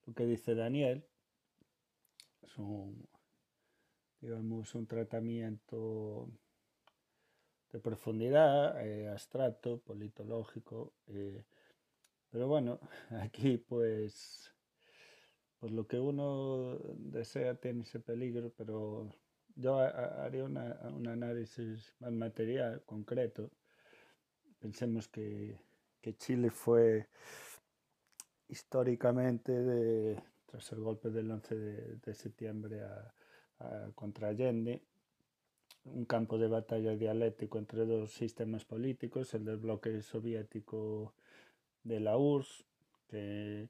lo 0.06 0.14
que 0.14 0.26
dice 0.26 0.54
Daniel. 0.54 1.06
Es 2.42 2.58
un, 2.58 3.08
digamos, 4.20 4.76
un 4.76 4.86
tratamiento 4.86 6.30
de 7.72 7.80
profundidad, 7.80 8.86
eh, 8.86 9.10
abstracto, 9.10 9.80
politológico. 9.80 10.94
Eh, 11.08 11.46
pero 12.30 12.48
bueno, 12.48 12.80
aquí 13.22 13.58
pues 13.58 14.55
pues 15.66 15.74
lo 15.74 15.88
que 15.88 16.00
uno 16.00 16.78
desea 16.96 17.56
tiene 17.56 17.82
ese 17.82 18.00
peligro, 18.00 18.54
pero 18.56 19.10
yo 19.56 19.80
haría 19.80 20.44
un 20.44 21.08
análisis 21.08 21.92
más 21.98 22.12
material, 22.12 22.84
concreto. 22.86 23.50
Pensemos 24.60 25.08
que, 25.08 25.58
Chile 26.20 26.52
fue 26.52 27.08
históricamente, 28.48 30.22
tras 30.46 30.72
el 30.72 30.82
golpe 30.82 31.10
del 31.10 31.32
11 31.32 31.56
de, 31.56 32.14
septiembre 32.14 32.82
contra 33.96 34.28
Allende, 34.28 34.84
un 35.86 36.06
campo 36.06 36.38
de 36.38 36.48
batalla 36.48 36.96
dialéctico 36.96 37.58
entre 37.58 37.88
dos 37.88 38.14
sistemas 38.14 38.66
políticos, 38.66 39.34
el 39.34 39.46
del 39.46 39.58
bloque 39.58 40.04
soviético 40.04 41.16
de 41.84 42.02
la 42.02 42.18
URSS, 42.20 42.66
que 43.08 43.68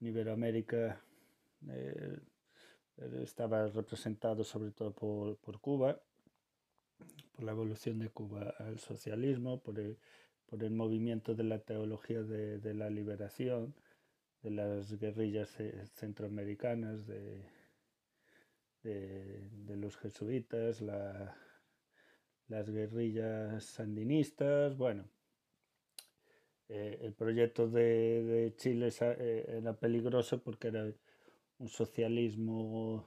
en 0.00 0.06
Iberoamérica 0.06 1.02
eh, 1.68 2.18
estaba 3.22 3.66
representado 3.68 4.44
sobre 4.44 4.70
todo 4.70 4.92
por, 4.92 5.60
Cuba, 5.60 6.00
por 7.32 7.44
la 7.44 7.52
evolución 7.52 7.98
de 7.98 8.10
Cuba 8.10 8.54
al 8.58 8.78
socialismo, 8.78 9.62
por 9.62 9.78
el, 9.78 9.98
movimiento 10.70 11.34
de 11.34 11.44
la 11.44 11.58
teología 11.58 12.22
de, 12.22 12.74
la 12.74 12.88
liberación, 12.88 13.74
de 14.42 14.50
las 14.50 14.98
guerrillas 14.98 15.58
eh, 15.60 15.86
centroamericanas, 15.94 17.06
de, 17.06 17.44
de, 18.82 19.76
los 19.76 19.96
jesuitas, 19.96 20.80
las 20.80 22.70
guerrillas 22.70 23.64
sandinistas, 23.64 24.76
bueno. 24.76 25.08
Eh, 26.68 26.98
el 27.02 27.14
proyecto 27.14 27.68
de, 27.68 28.54
Chile 28.56 28.90
era 28.98 29.78
peligroso 29.78 30.42
porque 30.42 30.68
era 30.68 30.92
un 31.58 31.68
socialismo, 31.68 33.06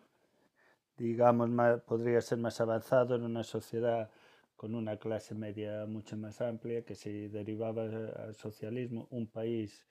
digamos, 0.98 1.50
podría 1.86 2.22
ser 2.22 2.40
más 2.40 2.60
avanzado 2.62 3.16
en 3.16 3.24
una 3.24 3.44
sociedad 3.44 4.10
con 4.56 4.76
una 4.76 4.98
clase 4.98 5.36
media 5.36 5.86
mucho 5.86 6.18
más 6.18 6.42
amplia, 6.42 6.84
que 6.84 6.96
si 6.96 7.28
derivaba 7.30 7.84
al 7.84 8.36
socialismo, 8.36 9.08
un 9.12 9.28
país 9.28 9.88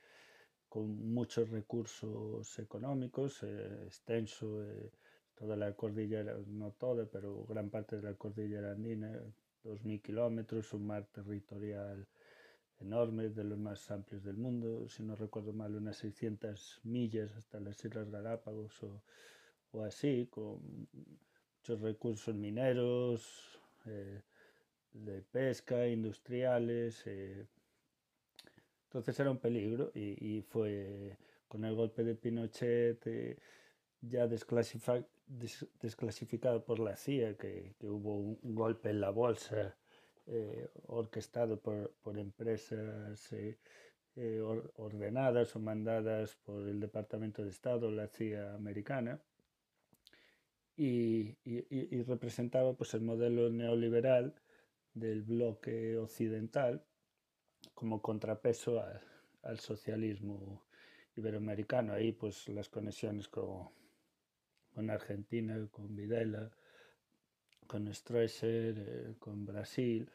con 0.69 1.13
muchos 1.15 1.49
recursos 1.49 2.59
económicos, 2.59 3.43
eh, 3.43 3.85
extenso, 3.87 4.63
eh, 4.63 4.91
toda 5.35 5.57
la 5.57 5.73
cordillera, 5.75 6.37
no 6.49 6.73
toda, 6.73 7.07
pero 7.07 7.45
gran 7.47 7.71
parte 7.71 7.97
de 7.97 8.03
la 8.03 8.15
cordillera 8.15 8.73
andina, 8.73 9.11
2.000 9.65 10.03
kilómetros, 10.03 10.73
un 10.75 10.87
mar 10.87 11.07
territorial 11.07 12.07
enorme, 12.81 13.29
de 13.29 13.45
los 13.45 13.59
más 13.59 13.91
amplios 13.91 14.25
del 14.25 14.37
mundo, 14.37 14.89
si 14.89 15.03
no 15.03 15.17
recuerdo 15.17 15.53
mal, 15.53 15.75
unas 15.75 15.97
600 15.99 16.81
millas 16.85 17.33
hasta 17.37 17.61
las 17.61 17.85
Islas 17.85 18.11
Galápagos 18.11 18.83
o, 18.83 19.03
así, 19.83 20.29
con 20.31 20.89
muchos 21.59 21.81
recursos 21.81 22.35
mineros, 22.35 23.61
eh, 23.87 24.23
de 24.93 25.23
pesca, 25.23 25.87
industriales. 25.87 27.03
Eh. 27.07 27.47
Entonces 28.85 29.19
era 29.21 29.31
un 29.31 29.39
peligro 29.39 29.91
y, 29.95 30.43
fue 30.43 31.17
con 31.47 31.65
el 31.65 31.75
golpe 31.75 32.05
de 32.05 32.15
Pinochet 32.15 33.07
eh, 33.07 33.39
ya 34.01 34.27
desclasificado 34.27 36.65
por 36.65 36.79
la 36.79 36.97
CIA, 36.97 37.37
que, 37.37 37.75
que 37.79 37.89
hubo 37.89 38.19
un 38.19 38.55
golpe 38.55 38.91
en 38.91 39.01
la 39.01 39.11
bolsa 39.11 39.77
eh, 40.31 40.69
orquestado 40.89 41.59
por, 41.59 41.95
por 42.03 42.19
empresas 42.19 43.33
eh, 43.33 43.59
eh, 44.15 44.41
ordenadas 44.77 45.57
o 45.57 45.59
mandadas 45.59 46.37
por 46.45 46.69
el 46.69 46.81
Departamento 46.81 47.43
de 47.43 47.49
Estado, 47.49 47.91
la 47.91 48.09
CIA 48.09 48.55
americana, 48.55 49.23
y, 50.77 51.35
y, 51.45 52.03
representaba 52.03 52.75
pues, 52.75 52.93
el 52.93 53.01
modelo 53.01 53.49
neoliberal 53.49 54.35
del 54.93 55.23
bloque 55.23 55.97
occidental 55.97 56.85
como 57.75 58.03
contrapeso 58.03 58.85
al 59.43 59.59
socialismo 59.59 60.67
iberoamericano. 61.17 61.95
Ahí 61.95 62.13
pues 62.13 62.49
las 62.49 62.69
conexiones 62.69 63.29
con, 63.29 63.71
con 64.75 64.91
Argentina, 64.91 65.67
con 65.71 65.97
Videla, 65.97 66.51
con 67.69 67.95
Stroessner, 67.95 69.15
con 69.19 69.45
Brasil, 69.45 70.11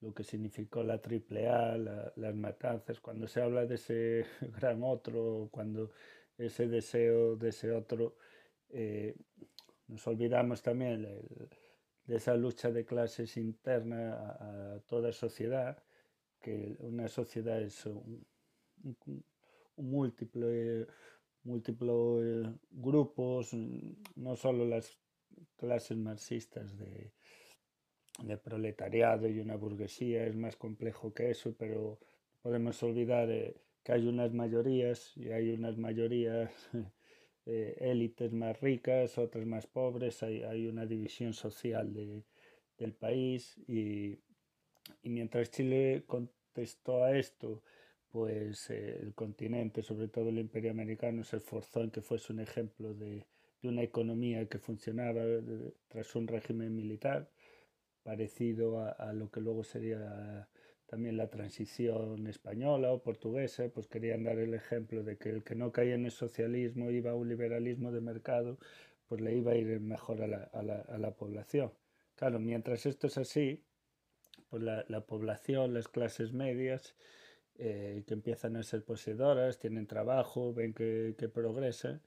lo 0.00 0.14
que 0.14 0.22
significó 0.22 0.84
la 0.84 1.00
AAA, 1.02 1.78
las 2.14 2.34
matanzas, 2.36 3.00
cuando 3.00 3.26
se 3.26 3.42
habla 3.42 3.66
de 3.66 3.74
ese 3.74 4.26
gran 4.60 4.82
otro, 4.84 5.48
cuando 5.50 5.90
ese 6.36 6.68
deseo 6.68 7.34
de 7.34 7.48
ese 7.48 7.72
otro, 7.72 8.16
eh, 8.68 9.16
nos 9.88 10.06
olvidamos 10.06 10.62
también 10.62 11.02
de 11.02 12.16
esa 12.16 12.36
lucha 12.36 12.70
de 12.70 12.84
clases 12.84 13.36
interna 13.36 14.12
a, 14.74 14.80
toda 14.86 15.12
sociedad, 15.12 15.82
que 16.40 16.76
una 16.80 17.08
sociedad 17.08 17.60
es 17.60 17.84
un, 17.86 18.24
múltiplo, 19.76 20.50
eh, 20.50 20.86
eh, 21.44 22.54
grupos, 22.70 23.54
no 24.16 24.36
solo 24.36 24.64
las 24.66 24.98
clases 25.56 25.96
marxistas 25.96 26.76
de, 26.78 27.12
de 28.22 28.36
proletariado 28.36 29.28
y 29.28 29.40
una 29.40 29.56
burguesía, 29.56 30.26
es 30.26 30.36
más 30.36 30.56
complejo 30.56 31.12
que 31.14 31.30
eso, 31.30 31.54
pero 31.56 31.98
podemos 32.42 32.82
olvidar 32.82 33.30
eh, 33.30 33.56
que 33.82 33.92
hay 33.92 34.06
unas 34.06 34.32
mayorías 34.32 35.16
y 35.16 35.30
hay 35.30 35.50
unas 35.50 35.76
mayorías 35.76 36.50
eh, 37.46 37.76
élites 37.80 38.32
más 38.32 38.60
ricas, 38.60 39.18
otras 39.18 39.46
más 39.46 39.66
pobres, 39.66 40.22
hay, 40.22 40.42
hay 40.42 40.66
una 40.66 40.86
división 40.86 41.32
social 41.32 41.94
de, 41.94 42.24
del 42.76 42.92
país 42.92 43.56
y, 43.68 44.18
y, 45.02 45.10
mientras 45.10 45.50
Chile 45.50 46.04
contestó 46.06 47.04
a 47.04 47.16
esto, 47.16 47.62
pues 48.10 48.70
eh, 48.70 48.98
el 49.00 49.14
continente, 49.14 49.82
sobre 49.82 50.08
todo 50.08 50.30
el 50.30 50.38
imperio 50.38 50.70
americano, 50.70 51.22
se 51.22 51.36
esforzó 51.36 51.82
en 51.82 51.90
que 51.90 52.02
fuese 52.02 52.32
un 52.32 52.40
ejemplo 52.40 52.94
de, 52.94 53.26
de 53.62 53.68
una 53.68 53.82
economía 53.82 54.46
que 54.46 54.58
funcionaba 54.58 55.22
tras 55.88 56.14
un 56.14 56.28
régimen 56.28 56.74
militar 56.74 57.30
parecido 58.02 58.80
a, 58.80 59.12
lo 59.12 59.30
que 59.30 59.40
luego 59.40 59.64
sería 59.64 60.48
también 60.86 61.16
la 61.16 61.28
transición 61.28 62.26
española 62.26 62.92
o 62.92 63.02
portuguesa, 63.02 63.68
pues 63.68 63.86
querían 63.86 64.24
dar 64.24 64.38
el 64.38 64.54
ejemplo 64.54 65.02
de 65.02 65.18
que 65.18 65.28
el 65.28 65.44
que 65.44 65.54
no 65.54 65.72
caía 65.72 65.94
en 65.94 66.06
el 66.06 66.10
socialismo 66.10 66.90
iba 66.90 67.10
a 67.10 67.14
un 67.14 67.28
liberalismo 67.28 67.92
de 67.92 68.00
mercado, 68.00 68.58
pues 69.06 69.20
le 69.20 69.36
iba 69.36 69.52
a 69.52 69.56
ir 69.56 69.80
mejor 69.80 70.22
a 70.22 70.26
la, 70.26 70.44
a 70.52 70.62
la, 70.62 70.80
a 70.88 70.98
la 70.98 71.10
población. 71.10 71.72
Claro, 72.14 72.38
mientras 72.40 72.86
esto 72.86 73.06
es 73.08 73.18
así, 73.18 73.62
pues 74.48 74.62
la, 74.62 74.84
la 74.88 75.02
población, 75.04 75.74
las 75.74 75.88
clases 75.88 76.32
medias, 76.32 76.96
eh, 77.60 78.04
que 78.06 78.14
empiezan 78.14 78.56
a 78.56 78.62
ser 78.62 78.84
poseedoras, 78.84 79.58
tienen 79.58 79.86
trabajo, 79.86 80.54
ven 80.54 80.72
que, 80.72 81.14
que 81.18 81.28
progresa, 81.28 82.00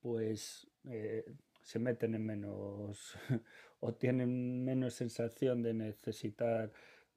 pues 0.00 0.68
eh, 0.84 1.24
se 1.62 1.78
meten 1.78 2.14
en 2.14 2.26
menos 2.26 3.16
o 3.80 3.94
tienen 3.94 4.64
menos 4.64 4.94
sensación 4.94 5.62
de 5.62 5.74
necesitar 5.74 6.72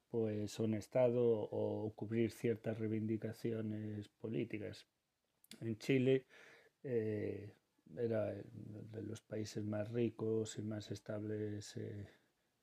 pues 0.10 0.60
un 0.60 0.74
Estado 0.74 1.22
o 1.22 1.94
cubrir 1.96 2.32
ciertas 2.32 2.80
reivindicaciones 2.80 4.08
políticas. 4.10 4.88
En 5.60 5.78
Chile 5.78 6.26
eh, 6.84 7.54
era 7.96 8.34
de 8.34 9.02
los 9.04 9.22
países 9.22 9.64
más 9.64 9.90
ricos 9.92 10.58
y 10.58 10.62
más 10.62 10.92
estables 10.92 11.76
eh, 11.78 12.08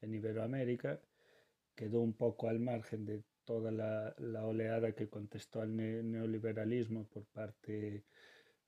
en 0.01 0.15
Iberoamérica, 0.15 1.01
quedó 1.75 2.01
un 2.01 2.15
poco 2.15 2.49
al 2.49 2.61
margen 2.61 3.05
de 3.05 3.23
toda 3.45 3.71
la, 3.71 4.15
oleada 4.45 4.93
que 4.93 5.09
contestó 5.09 5.61
al 5.61 5.77
ne 5.77 6.03
neoliberalismo 6.03 7.07
por 7.09 7.25
parte 7.27 8.05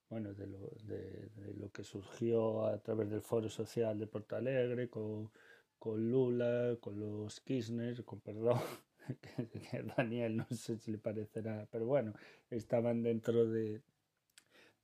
bueno, 0.09 0.33
de 0.35 0.47
lo, 0.47 0.71
de, 0.85 1.31
lo 1.59 1.71
que 1.71 1.85
surgió 1.85 2.67
a 2.67 2.79
través 2.79 3.11
del 3.11 3.23
Foro 3.23 3.49
Social 3.49 3.99
de 3.99 4.07
Porto 4.07 4.37
Alegre, 4.37 4.89
con, 4.89 5.31
con 5.79 6.11
Lula, 6.11 6.77
con 6.81 6.99
los 6.99 7.41
Kirchner, 7.41 8.05
con 8.05 8.21
perdón, 8.21 8.61
Daniel 9.97 10.37
no 10.37 10.47
sé 10.51 10.79
si 10.79 10.93
le 10.93 10.99
parecerá, 10.99 11.67
pero 11.71 11.87
bueno, 11.87 12.15
estaban 12.51 13.03
dentro 13.03 13.47
de, 13.47 13.83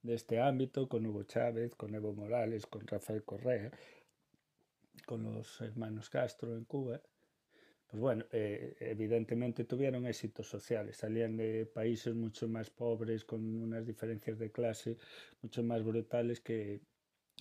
de 0.03 0.15
este 0.15 0.41
ámbito 0.41 0.89
con 0.89 1.07
Hugo 1.07 1.23
Chávez, 1.25 1.75
con 1.77 1.95
Evo 1.95 2.13
Morales, 2.13 2.67
con 2.67 2.87
Rafael 2.87 3.23
Correa, 3.25 3.71
con 5.07 5.23
los 5.23 5.61
hermanos 5.61 6.11
Castro 6.11 6.57
en 6.57 6.65
Cuba. 6.65 7.01
Pues 7.93 8.01
bueno, 8.01 8.25
eh, 8.33 8.75
evidentemente 8.81 9.65
tuvieron 9.65 10.07
éxitos 10.07 10.47
sociales, 10.49 10.97
salían 10.97 11.37
de 11.37 11.67
países 11.67 12.15
mucho 12.15 12.49
más 12.49 12.71
pobres, 12.71 13.23
con 13.23 13.45
unas 13.63 13.85
diferencias 13.85 14.39
de 14.39 14.51
clase 14.51 14.97
mucho 15.43 15.63
más 15.63 15.85
brutales 15.85 16.41
que, 16.41 16.81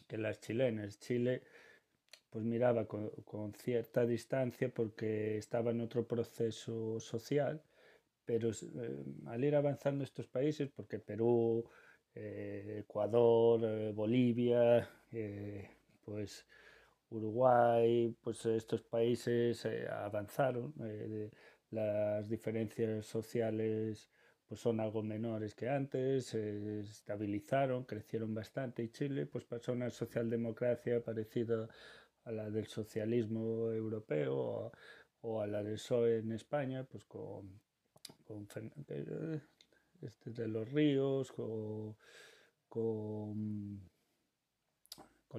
las 0.10 0.41
chilenas. 0.41 1.00
Chile 1.00 1.43
pues 2.29 2.43
miraba 2.43 2.86
con, 2.86 3.53
cierta 3.53 4.05
distancia 4.05 4.67
porque 4.67 5.38
estaba 5.38 5.72
en 5.72 5.79
otro 5.79 6.05
proceso 6.05 7.00
social, 7.00 7.63
pero 8.25 8.50
eh, 8.51 9.05
al 9.27 9.46
ir 9.46 9.55
avanzando 9.55 10.03
estos 10.03 10.27
países, 10.27 10.70
porque 10.75 11.00
Perú, 11.00 11.63
eh, 12.13 12.79
Ecuador, 12.84 13.93
Bolivia, 13.93 14.89
pues 16.03 16.46
Uruguay, 17.12 18.15
pues 18.22 18.46
estos 18.46 18.82
países 18.82 19.65
eh, 19.65 19.88
avanzaron, 19.89 20.74
las 21.70 22.30
diferencias 22.30 23.06
sociales 23.06 24.10
pues 24.48 24.60
son 24.60 24.80
algo 24.82 25.01
menores 25.03 25.56
que 25.56 25.70
antes, 25.70 26.25
se 26.25 26.80
estabilizaron, 26.82 27.86
crecieron 27.86 28.34
bastante 28.34 28.84
y 28.84 28.89
Chile 28.89 29.25
pues 29.25 29.46
pasó 29.46 29.72
a 29.72 29.75
una 29.75 29.89
socialdemocracia 29.89 31.03
parecida 31.03 31.70
a 32.25 32.32
la 32.32 32.50
del 32.50 32.68
socialismo 32.68 33.72
europeo 33.72 34.72
o, 35.22 35.41
a 35.41 35.48
la 35.48 35.63
del 35.63 35.75
PSOE 35.75 36.20
en 36.20 36.32
España, 36.32 36.84
pues 36.84 37.06
con, 37.06 37.62
con 38.25 38.48
este, 40.01 40.32
de 40.32 40.48
los 40.48 40.70
ríos, 40.72 41.32
con, 41.32 41.96
con 42.68 43.82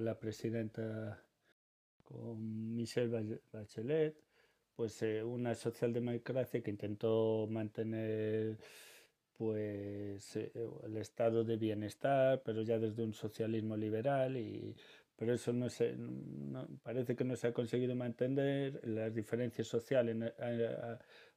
la 0.05 0.19
presidenta, 0.19 1.23
con 2.03 2.75
Michelle 2.75 3.39
Bachelet, 3.51 4.15
pues 4.75 5.01
eh, 5.03 5.23
una 5.23 5.55
socialdemocracia 5.55 6.61
que 6.61 6.71
intentó 6.71 7.47
mantener 7.49 8.57
pues 9.37 10.35
eh, 10.35 10.51
el 10.83 10.97
estado 10.97 11.43
de 11.43 11.57
bienestar, 11.57 12.41
pero 12.43 12.61
ya 12.61 12.77
desde 12.79 13.03
un 13.03 13.13
socialismo 13.13 13.75
liberal 13.77 14.37
y 14.37 14.75
pero 15.15 15.33
eso 15.33 15.53
no 15.53 15.69
se 15.69 15.95
no, 15.95 16.67
parece 16.83 17.15
que 17.15 17.23
no 17.23 17.35
se 17.35 17.47
ha 17.47 17.53
conseguido 17.53 17.95
mantener, 17.95 18.79
las 18.87 19.13
diferencias 19.13 19.67
sociales 19.67 20.33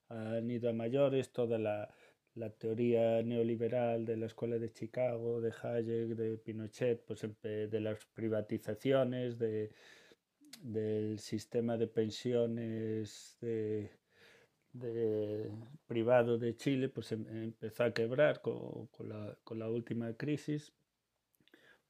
han, 0.08 0.50
ido 0.50 0.70
a 0.70 0.72
mayores, 0.72 1.30
toda 1.30 1.58
la 1.58 1.88
la 2.36 2.50
teoría 2.50 3.22
neoliberal 3.22 4.04
de 4.04 4.16
la 4.16 4.26
escuela 4.26 4.58
de 4.58 4.70
Chicago, 4.70 5.40
de 5.40 5.52
Hayek, 5.62 6.08
de 6.08 6.36
Pinochet, 6.36 7.02
pues 7.06 7.26
de 7.42 7.80
las 7.80 8.04
privatizaciones, 8.14 9.38
de, 9.38 9.72
del 10.62 11.18
sistema 11.18 11.76
de 11.76 11.86
pensiones 11.86 13.38
privado 15.86 16.38
de 16.38 16.56
Chile, 16.56 16.88
pues 16.88 17.12
em, 17.12 17.26
empezó 17.44 17.84
a 17.84 17.92
quebrar 17.92 18.40
con, 18.40 18.86
con, 18.88 19.58
la, 19.58 19.70
última 19.70 20.12
crisis, 20.14 20.72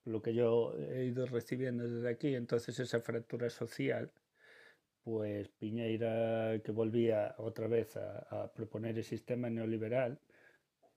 lo 0.04 0.22
que 0.22 0.34
yo 0.34 0.74
he 0.78 1.04
ido 1.06 1.26
recibiendo 1.26 1.88
desde 1.88 2.08
aquí, 2.08 2.34
entonces 2.34 2.78
esa 2.78 3.00
fractura 3.00 3.50
social 3.50 4.12
pues 5.06 5.48
Piñeira 5.50 6.60
que 6.64 6.72
volvía 6.72 7.36
otra 7.38 7.68
vez 7.68 7.96
a, 7.96 8.52
proponer 8.52 8.98
el 8.98 9.04
sistema 9.04 9.48
neoliberal, 9.48 10.18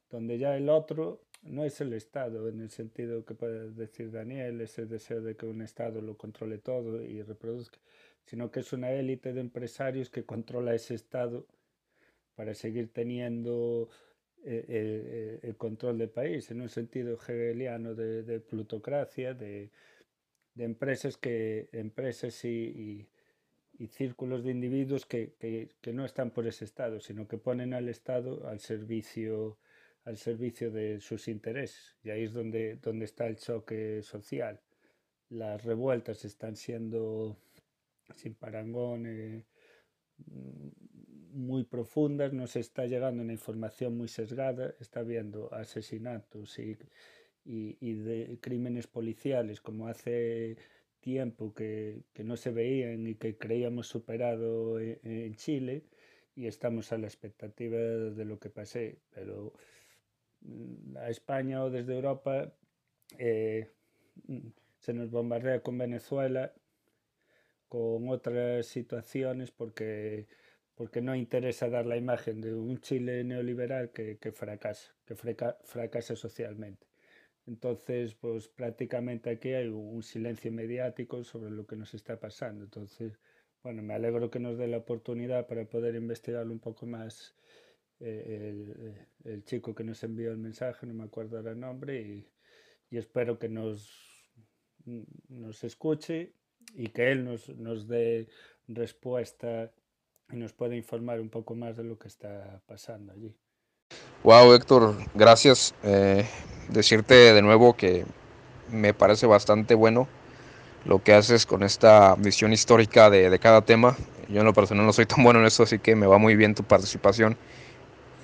donde 0.09 0.39
ya 0.39 0.57
el 0.57 0.67
otro 0.67 1.21
no 1.41 1.63
es 1.63 1.79
el 1.81 1.93
Estado, 1.93 2.49
en 2.49 2.59
el 2.59 2.69
sentido 2.69 3.25
que 3.25 3.33
puede 3.33 3.71
decir 3.71 4.11
Daniel, 4.11 4.61
ese 4.61 4.85
deseo 4.85 5.21
de 5.21 5.35
que 5.35 5.45
un 5.45 5.61
Estado 5.61 6.01
lo 6.01 6.17
controle 6.17 6.57
todo 6.57 7.01
y 7.01 7.21
reproduzca, 7.21 7.79
sino 8.25 8.51
que 8.51 8.59
es 8.59 8.73
una 8.73 8.91
élite 8.91 9.33
de 9.33 9.41
empresarios 9.41 10.09
que 10.09 10.25
controla 10.25 10.75
ese 10.75 10.95
Estado 10.95 11.45
para 12.35 12.53
seguir 12.53 12.91
teniendo 12.93 13.89
eh, 14.45 15.39
el, 15.41 15.49
el, 15.49 15.57
control 15.57 15.97
del 15.97 16.09
país, 16.09 16.49
en 16.51 16.61
un 16.61 16.69
sentido 16.69 17.15
hegeliano 17.15 17.95
de, 17.95 18.23
de 18.23 18.39
plutocracia, 18.39 19.33
de, 19.33 19.71
de, 20.55 20.63
empresas, 20.63 21.17
que, 21.17 21.69
empresas 21.73 22.45
y, 22.45 22.49
y, 22.49 23.07
y 23.83 23.87
círculos 23.87 24.43
de 24.43 24.51
individuos 24.51 25.05
que, 25.05 25.33
que, 25.39 25.69
que 25.81 25.93
no 25.93 26.05
están 26.05 26.31
por 26.31 26.47
ese 26.47 26.65
Estado, 26.65 26.99
sino 26.99 27.27
que 27.27 27.37
ponen 27.37 27.73
al 27.73 27.89
Estado 27.89 28.47
al 28.47 28.59
servicio 28.59 29.57
al 30.05 30.17
servicio 30.17 30.71
de 30.71 30.99
sus 30.99 31.27
intereses. 31.27 31.97
Y 32.03 32.09
ahí 32.09 32.23
es 32.23 32.33
donde, 32.33 32.75
donde 32.77 33.05
está 33.05 33.27
el 33.27 33.37
choque 33.37 34.01
social. 34.03 34.61
Las 35.29 35.63
revueltas 35.63 36.25
están 36.25 36.55
siendo 36.55 37.37
sin 38.15 38.33
parangón 38.33 39.05
eh, 39.05 39.45
muy 41.31 41.63
profundas, 41.63 42.33
nos 42.33 42.55
está 42.55 42.85
llegando 42.85 43.21
una 43.21 43.33
información 43.33 43.95
muy 43.95 44.07
sesgada, 44.07 44.73
está 44.79 45.01
habiendo 45.01 45.53
asesinatos 45.53 46.57
y, 46.59 46.77
y, 47.45 47.77
y 47.79 47.93
de 47.93 48.39
crímenes 48.41 48.87
policiales 48.87 49.61
como 49.61 49.87
hace 49.87 50.57
tiempo 50.99 51.53
que, 51.53 52.03
que, 52.13 52.23
no 52.23 52.35
se 52.35 52.51
veían 52.51 53.07
y 53.07 53.15
que 53.15 53.37
creíamos 53.37 53.87
superado 53.87 54.79
en, 54.79 54.99
en 55.03 55.35
Chile 55.35 55.83
y 56.35 56.47
estamos 56.47 56.91
a 56.91 56.97
la 56.97 57.07
expectativa 57.07 57.77
de 57.77 58.25
lo 58.25 58.39
que 58.39 58.49
pase, 58.49 58.99
pero 59.11 59.53
a 60.97 61.09
España 61.09 61.63
o 61.63 61.69
desde 61.69 61.95
Europa 61.95 62.53
eh, 63.17 63.69
se 64.79 64.93
nos 64.93 65.11
bombardea 65.11 65.61
con 65.61 65.77
Venezuela, 65.77 66.53
con 67.67 68.09
otras 68.09 68.65
situaciones, 68.65 69.51
porque, 69.51 70.27
porque 70.75 71.01
no 71.01 71.15
interesa 71.15 71.69
dar 71.69 71.85
la 71.85 71.97
imagen 71.97 72.41
de 72.41 72.53
un 72.53 72.79
Chile 72.79 73.23
neoliberal 73.23 73.91
que, 73.91 74.17
que 74.17 74.31
fracasa, 74.31 74.95
que 75.05 75.15
fraca, 75.15 75.57
fracasa 75.63 76.15
socialmente. 76.15 76.87
Entonces, 77.45 78.15
pues 78.15 78.47
prácticamente 78.47 79.29
aquí 79.31 79.53
hay 79.53 79.67
un 79.67 80.03
silencio 80.03 80.51
mediático 80.51 81.23
sobre 81.23 81.49
lo 81.51 81.65
que 81.65 81.75
nos 81.75 81.93
está 81.93 82.19
pasando. 82.19 82.63
Entonces, 82.63 83.19
bueno, 83.63 83.81
me 83.81 83.95
alegro 83.95 84.29
que 84.29 84.39
nos 84.39 84.57
dé 84.57 84.67
la 84.67 84.77
oportunidad 84.77 85.47
para 85.47 85.65
poder 85.65 85.95
investigarlo 85.95 86.53
un 86.53 86.59
poco 86.59 86.85
más 86.85 87.35
eh, 87.99 88.53
el, 89.23 89.31
el, 89.31 89.43
chico 89.43 89.75
que 89.75 89.83
nos 89.83 90.03
envió 90.03 90.31
el 90.31 90.37
mensaje, 90.37 90.85
no 90.85 90.93
me 90.93 91.03
acuerdo 91.03 91.39
el 91.39 91.59
nombre, 91.59 92.01
y, 92.01 92.27
y 92.91 92.97
espero 92.97 93.37
que 93.37 93.49
nos, 93.49 93.91
nos 95.27 95.63
escuche 95.63 96.33
y 96.73 96.87
que 96.89 97.11
él 97.11 97.25
nos, 97.25 97.49
nos 97.49 97.87
dé 97.87 98.27
respuesta 98.67 99.71
y 100.31 100.37
nos 100.37 100.53
pueda 100.53 100.75
informar 100.75 101.19
un 101.19 101.29
poco 101.29 101.55
más 101.55 101.77
de 101.77 101.83
lo 101.83 101.97
que 101.97 102.07
está 102.07 102.61
pasando 102.67 103.13
allí. 103.13 103.35
Wow, 104.23 104.53
Héctor, 104.53 104.95
gracias. 105.15 105.73
Eh, 105.83 106.25
decirte 106.69 107.33
de 107.33 107.41
nuevo 107.41 107.75
que 107.75 108.05
me 108.69 108.93
parece 108.93 109.25
bastante 109.25 109.73
bueno 109.73 110.07
lo 110.85 111.03
que 111.03 111.13
haces 111.13 111.45
con 111.45 111.63
esta 111.63 112.15
visión 112.15 112.53
histórica 112.53 113.09
de, 113.09 113.29
de 113.29 113.39
cada 113.39 113.63
tema. 113.63 113.97
Yo 114.29 114.41
en 114.41 114.45
lo 114.45 114.53
personal 114.53 114.85
no 114.85 114.93
soy 114.93 115.05
tan 115.05 115.23
bueno 115.23 115.39
en 115.39 115.47
esto, 115.47 115.63
así 115.63 115.79
que 115.79 115.95
me 115.95 116.05
va 116.05 116.17
muy 116.17 116.35
bien 116.35 116.53
tu 116.53 116.63
participación 116.63 117.37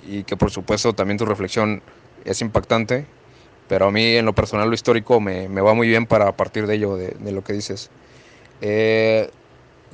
y 0.06 0.24
que 0.24 0.36
por 0.36 0.50
supuesto 0.50 0.92
también 0.92 1.18
tu 1.18 1.26
reflexión 1.26 1.82
es 2.24 2.40
impactante, 2.40 3.06
pero 3.68 3.86
a 3.86 3.90
mí 3.90 4.16
en 4.16 4.24
lo 4.24 4.34
personal 4.34 4.68
lo 4.68 4.74
histórico 4.74 5.20
me, 5.20 5.48
me 5.48 5.60
va 5.60 5.74
muy 5.74 5.88
bien 5.88 6.06
para 6.06 6.32
partir 6.36 6.66
de 6.66 6.74
ello, 6.74 6.96
de, 6.96 7.08
de 7.08 7.32
lo 7.32 7.42
que 7.42 7.52
dices. 7.52 7.90
Eh, 8.60 9.30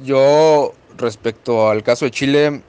yo 0.03 0.72
respecto 0.96 1.70
al 1.70 1.83
caso 1.83 2.05
de 2.05 2.11
Chile, 2.11 2.62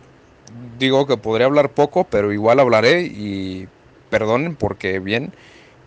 digo 0.79 1.05
que 1.05 1.17
podría 1.17 1.47
hablar 1.47 1.69
poco, 1.69 2.05
pero 2.05 2.31
igual 2.31 2.59
hablaré 2.59 3.03
y 3.03 3.67
perdonen 4.09 4.55
porque 4.55 4.99
bien, 4.99 5.33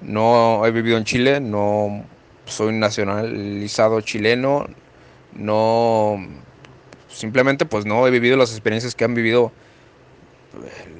no 0.00 0.64
he 0.66 0.70
vivido 0.70 0.98
en 0.98 1.04
Chile, 1.04 1.40
no 1.40 2.04
soy 2.44 2.72
nacionalizado 2.72 4.00
chileno, 4.00 4.66
no 5.32 6.16
simplemente 7.08 7.64
pues 7.64 7.86
no 7.86 8.06
he 8.06 8.10
vivido 8.10 8.36
las 8.36 8.50
experiencias 8.50 8.94
que 8.94 9.04
han 9.04 9.14
vivido 9.14 9.52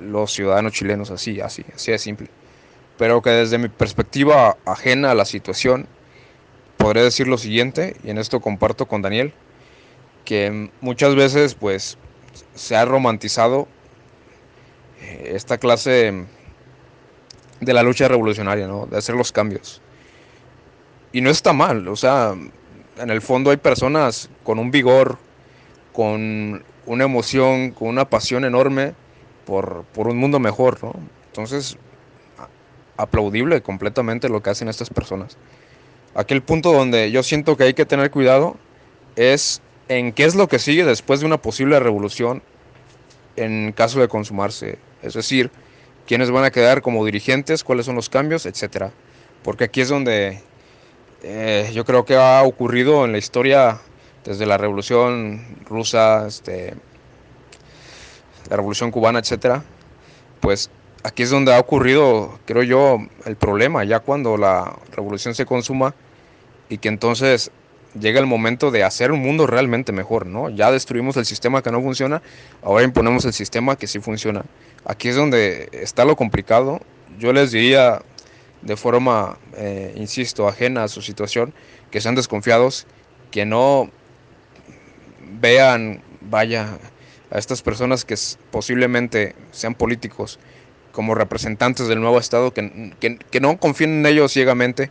los 0.00 0.32
ciudadanos 0.32 0.72
chilenos 0.72 1.10
así, 1.10 1.40
así, 1.40 1.64
así 1.74 1.92
de 1.92 1.98
simple. 1.98 2.28
Pero 2.98 3.22
que 3.22 3.30
desde 3.30 3.58
mi 3.58 3.68
perspectiva 3.68 4.56
ajena 4.64 5.10
a 5.10 5.14
la 5.14 5.24
situación, 5.24 5.86
podré 6.76 7.02
decir 7.02 7.28
lo 7.28 7.38
siguiente, 7.38 7.96
y 8.04 8.10
en 8.10 8.18
esto 8.18 8.40
comparto 8.40 8.86
con 8.86 9.02
Daniel, 9.02 9.32
que 10.24 10.70
muchas 10.80 11.14
veces 11.14 11.54
pues 11.54 11.98
se 12.54 12.76
ha 12.76 12.84
romantizado 12.84 13.68
eh, 15.00 15.32
esta 15.34 15.58
clase 15.58 16.26
de 17.60 17.72
la 17.72 17.82
lucha 17.82 18.08
revolucionaria, 18.08 18.66
¿no? 18.66 18.86
de 18.86 18.98
hacer 18.98 19.14
los 19.14 19.32
cambios. 19.32 19.80
Y 21.12 21.20
no 21.20 21.30
está 21.30 21.52
mal, 21.52 21.88
o 21.88 21.96
sea, 21.96 22.34
en 22.98 23.10
el 23.10 23.22
fondo 23.22 23.50
hay 23.50 23.56
personas 23.56 24.28
con 24.42 24.58
un 24.58 24.70
vigor, 24.70 25.18
con 25.92 26.64
una 26.84 27.04
emoción, 27.04 27.70
con 27.70 27.88
una 27.88 28.08
pasión 28.08 28.44
enorme 28.44 28.94
por, 29.46 29.84
por 29.94 30.08
un 30.08 30.18
mundo 30.18 30.38
mejor, 30.38 30.82
¿no? 30.84 30.92
Entonces, 31.28 31.78
aplaudible 32.96 33.62
completamente 33.62 34.28
lo 34.28 34.42
que 34.42 34.50
hacen 34.50 34.68
estas 34.68 34.90
personas. 34.90 35.36
Aquel 36.14 36.42
punto 36.42 36.72
donde 36.72 37.10
yo 37.10 37.22
siento 37.22 37.56
que 37.56 37.64
hay 37.64 37.74
que 37.74 37.86
tener 37.86 38.10
cuidado 38.10 38.56
es 39.16 39.60
en 39.88 40.12
qué 40.12 40.24
es 40.24 40.34
lo 40.34 40.48
que 40.48 40.58
sigue 40.58 40.84
después 40.84 41.20
de 41.20 41.26
una 41.26 41.36
posible 41.40 41.78
revolución 41.78 42.42
en 43.36 43.72
caso 43.72 44.00
de 44.00 44.08
consumarse. 44.08 44.78
Es 45.02 45.14
decir, 45.14 45.50
quiénes 46.06 46.30
van 46.30 46.44
a 46.44 46.50
quedar 46.50 46.82
como 46.82 47.04
dirigentes, 47.04 47.64
cuáles 47.64 47.86
son 47.86 47.96
los 47.96 48.08
cambios, 48.08 48.46
etcétera. 48.46 48.92
Porque 49.42 49.64
aquí 49.64 49.82
es 49.82 49.88
donde 49.88 50.40
eh, 51.22 51.70
yo 51.74 51.84
creo 51.84 52.04
que 52.04 52.16
ha 52.16 52.42
ocurrido 52.42 53.04
en 53.04 53.12
la 53.12 53.18
historia 53.18 53.80
desde 54.24 54.46
la 54.46 54.58
revolución 54.58 55.44
rusa, 55.68 56.26
este, 56.26 56.74
la 58.48 58.56
revolución 58.56 58.90
cubana, 58.90 59.18
etcétera. 59.18 59.62
Pues 60.40 60.70
aquí 61.02 61.22
es 61.22 61.30
donde 61.30 61.54
ha 61.54 61.60
ocurrido, 61.60 62.38
creo 62.46 62.62
yo, 62.62 62.98
el 63.24 63.36
problema, 63.36 63.84
ya 63.84 64.00
cuando 64.00 64.36
la 64.36 64.76
revolución 64.92 65.34
se 65.34 65.46
consuma 65.46 65.94
y 66.68 66.78
que 66.78 66.88
entonces 66.88 67.50
llega 67.98 68.20
el 68.20 68.26
momento 68.26 68.70
de 68.70 68.84
hacer 68.84 69.12
un 69.12 69.20
mundo 69.20 69.46
realmente 69.46 69.92
mejor, 69.92 70.26
¿no? 70.26 70.50
Ya 70.50 70.70
destruimos 70.70 71.16
el 71.16 71.24
sistema 71.24 71.62
que 71.62 71.70
no 71.70 71.80
funciona, 71.80 72.22
ahora 72.62 72.84
imponemos 72.84 73.24
el 73.24 73.32
sistema 73.32 73.76
que 73.76 73.86
sí 73.86 74.00
funciona. 74.00 74.44
Aquí 74.84 75.08
es 75.08 75.16
donde 75.16 75.68
está 75.72 76.04
lo 76.04 76.16
complicado. 76.16 76.80
Yo 77.18 77.32
les 77.32 77.52
diría 77.52 78.02
de 78.62 78.76
forma, 78.76 79.38
eh, 79.56 79.92
insisto, 79.96 80.48
ajena 80.48 80.84
a 80.84 80.88
su 80.88 81.02
situación, 81.02 81.54
que 81.90 82.00
sean 82.00 82.14
desconfiados, 82.14 82.86
que 83.30 83.46
no 83.46 83.90
vean, 85.40 86.02
vaya, 86.20 86.78
a 87.30 87.38
estas 87.38 87.62
personas 87.62 88.04
que 88.04 88.14
posiblemente 88.50 89.34
sean 89.50 89.74
políticos 89.74 90.38
como 90.92 91.14
representantes 91.14 91.88
del 91.88 92.00
nuevo 92.00 92.18
Estado, 92.18 92.52
que, 92.52 92.92
que, 93.00 93.18
que 93.18 93.40
no 93.40 93.58
confíen 93.58 94.00
en 94.00 94.06
ellos 94.06 94.32
ciegamente, 94.32 94.90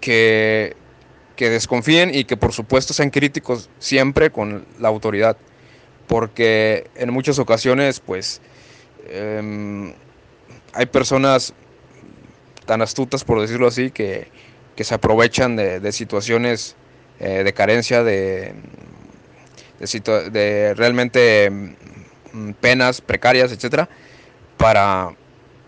que 0.00 0.76
que 1.36 1.50
desconfíen 1.50 2.14
y 2.14 2.24
que 2.24 2.36
por 2.36 2.52
supuesto 2.52 2.94
sean 2.94 3.10
críticos 3.10 3.70
siempre 3.78 4.30
con 4.30 4.64
la 4.78 4.88
autoridad, 4.88 5.36
porque 6.06 6.88
en 6.94 7.12
muchas 7.12 7.38
ocasiones 7.38 8.00
pues 8.00 8.40
em, 9.08 9.92
hay 10.72 10.86
personas 10.86 11.54
tan 12.66 12.82
astutas 12.82 13.24
por 13.24 13.40
decirlo 13.40 13.66
así 13.66 13.90
que, 13.90 14.30
se 14.76 14.94
aprovechan 14.94 15.54
de, 15.54 15.92
situaciones 15.92 16.74
eh, 17.20 17.44
de 17.44 17.52
carencia, 17.52 18.02
de, 18.02 18.52
de, 19.82 20.74
realmente 20.74 21.50
mm, 21.50 22.52
penas 22.60 23.00
precarias, 23.00 23.52
etcétera, 23.52 23.88
para 24.56 25.10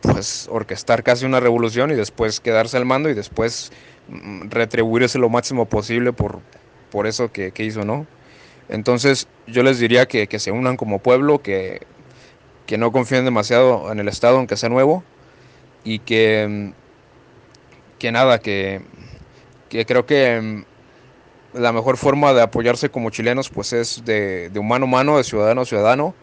pues 0.01 0.49
orquestar 0.51 1.03
casi 1.03 1.25
una 1.25 1.41
revolución 1.41 1.91
y 1.91 1.95
después 1.95 2.41
quedarse 2.41 2.77
al 2.77 2.85
mando 2.85 3.09
y 3.09 3.15
después 3.15 3.73
Mm, 4.09 4.51
retribuirse 4.51 5.19
lo 5.19 5.31
máximo 5.31 5.67
posible 5.67 6.13
por, 6.13 6.41
por 6.91 7.07
eso 7.07 7.33
que, 7.33 7.53
hizo, 7.59 7.85
¿no? 7.85 8.07
Entonces 8.69 9.29
yo 9.47 9.63
les 9.63 9.79
diría 9.79 10.07
que, 10.07 10.27
se 10.39 10.51
unan 10.53 10.77
como 10.77 10.99
pueblo, 10.99 11.41
que, 11.43 11.81
que, 12.67 12.79
no 12.79 12.93
confíen 12.93 13.25
demasiado 13.25 13.91
en 13.93 14.01
el 14.01 14.09
Estado, 14.09 14.37
aunque 14.39 14.57
sea 14.57 14.69
nuevo, 14.69 15.05
y 15.85 16.01
que, 16.01 16.47
mm, 16.49 17.99
que 17.99 18.13
nada, 18.13 18.39
que, 18.41 18.83
que 19.71 19.87
creo 19.87 20.07
que 20.07 20.65
la 21.55 21.73
mejor 21.73 21.97
forma 21.97 22.33
de 22.33 22.43
apoyarse 22.43 22.91
como 22.91 23.11
chilenos 23.11 23.49
pues 23.49 23.73
es 23.73 24.05
de, 24.05 24.51
de 24.51 24.59
humano 24.59 24.85
a 24.85 24.89
humano, 24.89 25.17
de 25.17 25.25
ciudadano 25.25 25.63
a 25.63 25.65
ciudadano, 25.65 26.15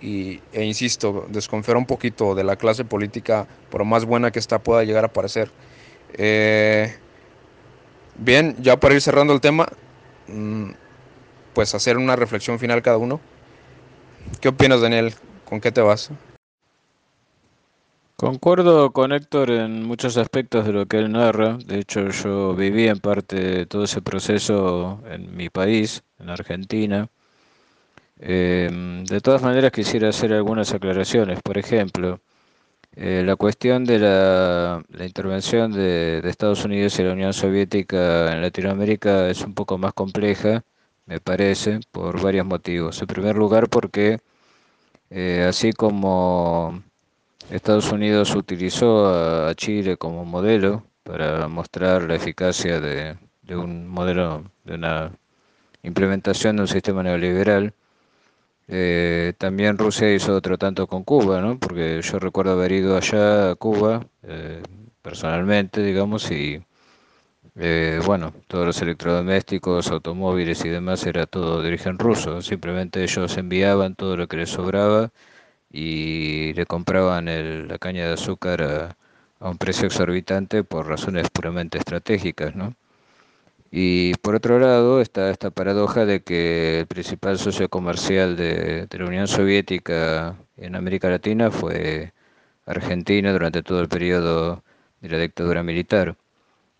y, 0.00 0.40
e 0.52 0.64
insisto, 0.64 1.26
desconfiar 1.28 1.76
un 1.76 1.86
poquito 1.86 2.34
de 2.34 2.44
la 2.44 2.56
clase 2.56 2.84
política, 2.84 3.46
por 3.70 3.84
más 3.84 4.04
buena 4.04 4.30
que 4.30 4.38
ésta 4.38 4.58
pueda 4.58 4.84
llegar 4.84 5.04
a 5.04 5.12
parecer. 5.12 5.50
Eh, 6.14 6.94
Bien, 8.16 8.54
ya 8.60 8.78
para 8.78 8.94
ir 8.94 9.00
cerrando 9.00 9.32
el 9.32 9.40
tema, 9.40 9.66
mm, 10.28 10.70
pues 11.52 11.74
hacer 11.74 11.96
una 11.96 12.16
reflexión 12.16 12.58
final 12.58 12.82
cada 12.82 12.96
uno. 12.96 13.20
¿Qué 14.40 14.48
opinas, 14.48 14.80
Daniel? 14.80 15.14
¿Con 15.44 15.60
qué 15.60 15.72
te 15.72 15.80
vas? 15.80 16.10
Concuerdo 18.16 18.92
con 18.92 19.12
Héctor 19.12 19.50
en 19.50 19.82
muchos 19.84 20.16
aspectos 20.16 20.64
de 20.66 20.72
lo 20.72 20.86
que 20.86 20.98
él 20.98 21.10
narra. 21.12 21.58
De 21.66 21.80
hecho, 21.80 22.08
yo 22.10 22.54
viví 22.54 22.86
en 22.86 23.00
parte 23.00 23.66
todo 23.66 23.84
ese 23.84 24.02
proceso 24.02 25.02
en 25.10 25.36
mi 25.36 25.50
país, 25.50 26.04
en 26.20 26.30
Argentina. 26.30 27.08
Em, 28.18 29.04
de 29.04 29.20
todas 29.20 29.42
maneras, 29.42 29.72
quisiera 29.72 30.08
hacer 30.10 30.32
algunas 30.32 30.72
aclaraciones. 30.72 31.42
Por 31.42 31.58
ejemplo, 31.58 32.20
eh, 32.96 33.22
la 33.26 33.36
cuestión 33.36 33.84
de 33.84 33.98
la, 33.98 34.82
intervención 35.00 35.72
de, 35.72 36.20
Estados 36.24 36.64
Unidos 36.64 36.98
y 36.98 37.04
la 37.04 37.12
Unión 37.12 37.32
Soviética 37.32 38.32
en 38.32 38.42
Latinoamérica 38.42 39.28
es 39.30 39.42
un 39.42 39.54
poco 39.54 39.78
más 39.78 39.92
compleja, 39.94 40.64
me 41.06 41.20
parece, 41.20 41.80
por 41.92 42.20
varios 42.22 42.46
motivos. 42.46 43.00
En 43.00 43.08
primer 43.08 43.36
lugar, 43.36 43.68
porque 43.68 44.18
eh, 45.10 45.46
así 45.48 45.72
como 45.72 46.82
Estados 47.50 47.92
Unidos 47.92 48.34
utilizó 48.34 49.06
a, 49.06 49.54
Chile 49.54 49.96
como 49.96 50.24
modelo 50.24 50.84
para 51.02 51.46
mostrar 51.48 52.02
la 52.02 52.14
eficacia 52.14 52.80
de, 52.80 53.16
un 53.50 53.86
modelo, 53.86 54.44
de 54.64 54.74
una 54.74 55.12
implementación 55.82 56.56
de 56.56 56.62
un 56.62 56.68
sistema 56.68 57.02
neoliberal, 57.02 57.74
eh, 58.66 59.34
también 59.38 59.76
Rusia 59.76 60.12
hizo 60.12 60.34
otro 60.34 60.56
tanto 60.56 60.86
con 60.86 61.04
Cuba, 61.04 61.40
¿no? 61.40 61.58
Porque 61.58 62.00
yo 62.02 62.18
recuerdo 62.18 62.52
haber 62.52 62.72
ido 62.72 62.96
allá 62.96 63.50
a 63.50 63.54
Cuba 63.56 64.06
eh, 64.22 64.62
personalmente, 65.02 65.82
digamos, 65.82 66.30
y 66.30 66.62
eh, 67.56 68.00
bueno, 68.06 68.32
todos 68.48 68.66
los 68.66 68.82
electrodomésticos, 68.82 69.90
automóviles 69.90 70.64
y 70.64 70.70
demás 70.70 71.06
era 71.06 71.26
todo 71.26 71.62
de 71.62 71.68
origen 71.68 71.98
ruso. 71.98 72.42
Simplemente 72.42 73.02
ellos 73.02 73.36
enviaban 73.36 73.94
todo 73.94 74.16
lo 74.16 74.26
que 74.28 74.38
les 74.38 74.50
sobraba 74.50 75.12
y 75.74 76.52
le 76.54 76.66
compraban 76.66 77.26
la 77.68 77.78
caña 77.78 78.06
de 78.06 78.14
azúcar 78.14 78.62
a, 78.62 78.96
un 79.40 79.58
precio 79.58 79.86
exorbitante 79.86 80.64
por 80.64 80.86
razones 80.88 81.28
puramente 81.30 81.78
estratégicas, 81.78 82.54
¿no? 82.56 82.74
Y 83.70 84.14
por 84.22 84.36
otro 84.36 84.58
lado 84.60 85.00
está 85.00 85.30
esta 85.30 85.50
paradoja 85.50 86.06
de 86.06 86.22
que 86.22 86.80
el 86.80 86.86
principal 86.86 87.38
socio 87.38 87.68
comercial 87.68 88.36
de, 88.36 88.86
la 88.90 89.06
Unión 89.06 89.26
Soviética 89.28 90.36
en 90.56 90.76
América 90.76 91.10
Latina 91.10 91.50
fue 91.50 92.12
Argentina 92.66 93.32
durante 93.32 93.62
todo 93.62 93.80
el 93.80 93.88
periodo 93.88 94.62
de 95.00 95.08
la 95.08 95.18
dictadura 95.18 95.62
militar. 95.64 96.16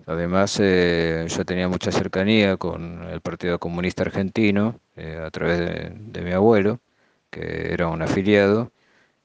Además, 0.06 0.58
eh, 0.60 1.26
yo 1.28 1.44
tenía 1.44 1.68
mucha 1.68 1.90
cercanía 1.92 2.56
con 2.58 3.02
el 3.10 3.20
Partido 3.20 3.58
Comunista 3.58 4.02
Argentino 4.04 4.80
eh, 4.96 5.20
a 5.24 5.30
través 5.30 5.58
de, 5.58 6.22
mi 6.22 6.32
abuelo, 6.32 6.80
que 7.30 7.72
era 7.72 7.88
un 7.88 8.02
afiliado, 8.02 8.70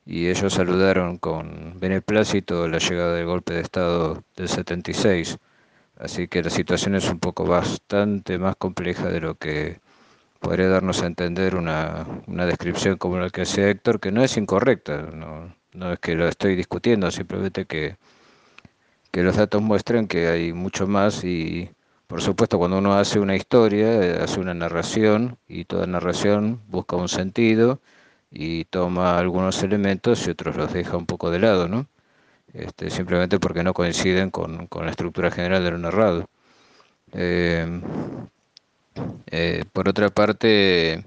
y 0.05 0.27
ellos 0.27 0.53
saludaron 0.53 1.17
con 1.17 1.79
beneplácito 1.79 2.67
la 2.67 2.79
llegada 2.79 3.13
del 3.15 3.25
golpe 3.25 3.53
de 3.53 3.61
Estado 3.61 4.23
del 4.35 4.49
76. 4.49 5.37
Así 5.97 6.27
que 6.27 6.41
la 6.43 6.49
situación 6.49 6.95
es 6.95 7.09
un 7.09 7.19
poco 7.19 7.45
bastante 7.45 8.37
más 8.37 8.55
compleja 8.55 9.09
de 9.09 9.19
lo 9.21 9.35
que 9.35 9.79
podría 10.39 10.69
darnos 10.69 11.03
a 11.03 11.07
entender 11.07 11.55
una, 11.55 12.05
descripción 12.27 12.97
como 12.97 13.19
la 13.19 13.29
que 13.29 13.43
hacía 13.43 13.69
Héctor, 13.69 13.99
que 13.99 14.11
no 14.11 14.23
es 14.23 14.37
incorrecta, 14.37 15.01
no, 15.13 15.53
no 15.73 15.93
es 15.93 15.99
que 15.99 16.15
lo 16.15 16.27
estoy 16.27 16.55
discutiendo, 16.55 17.11
simplemente 17.11 17.65
que, 17.65 17.97
que 19.11 19.23
los 19.23 19.35
datos 19.35 19.61
muestran 19.61 20.07
que 20.07 20.27
hay 20.29 20.53
mucho 20.53 20.87
más 20.87 21.23
y 21.23 21.69
por 22.07 22.21
supuesto 22.21 22.57
cuando 22.57 22.79
uno 22.79 22.93
hace 22.93 23.19
una 23.19 23.35
historia, 23.35 24.01
eh, 24.01 24.19
hace 24.23 24.39
una 24.39 24.53
narración 24.53 25.37
y 25.47 25.65
toda 25.65 25.85
narración 25.85 26.61
busca 26.67 26.95
un 26.95 27.09
sentido 27.09 27.81
y 28.31 28.65
toma 28.65 29.17
algunos 29.17 29.61
elementos 29.63 30.25
y 30.27 30.31
otros 30.31 30.55
los 30.55 30.73
deja 30.73 30.97
un 30.97 31.05
poco 31.05 31.31
de 31.31 31.39
lado, 31.39 31.67
¿no? 31.67 31.87
Este, 32.53 32.89
simplemente 32.89 33.39
porque 33.39 33.63
no 33.63 33.73
coinciden 33.73 34.31
con, 34.31 34.67
con, 34.67 34.85
la 34.85 34.91
estructura 34.91 35.31
general 35.31 35.63
de 35.63 35.71
lo 35.71 35.77
narrado. 35.77 36.29
Eh, 37.13 37.81
eh, 39.27 39.65
por 39.73 39.89
otra 39.89 40.09
parte, 40.09 41.05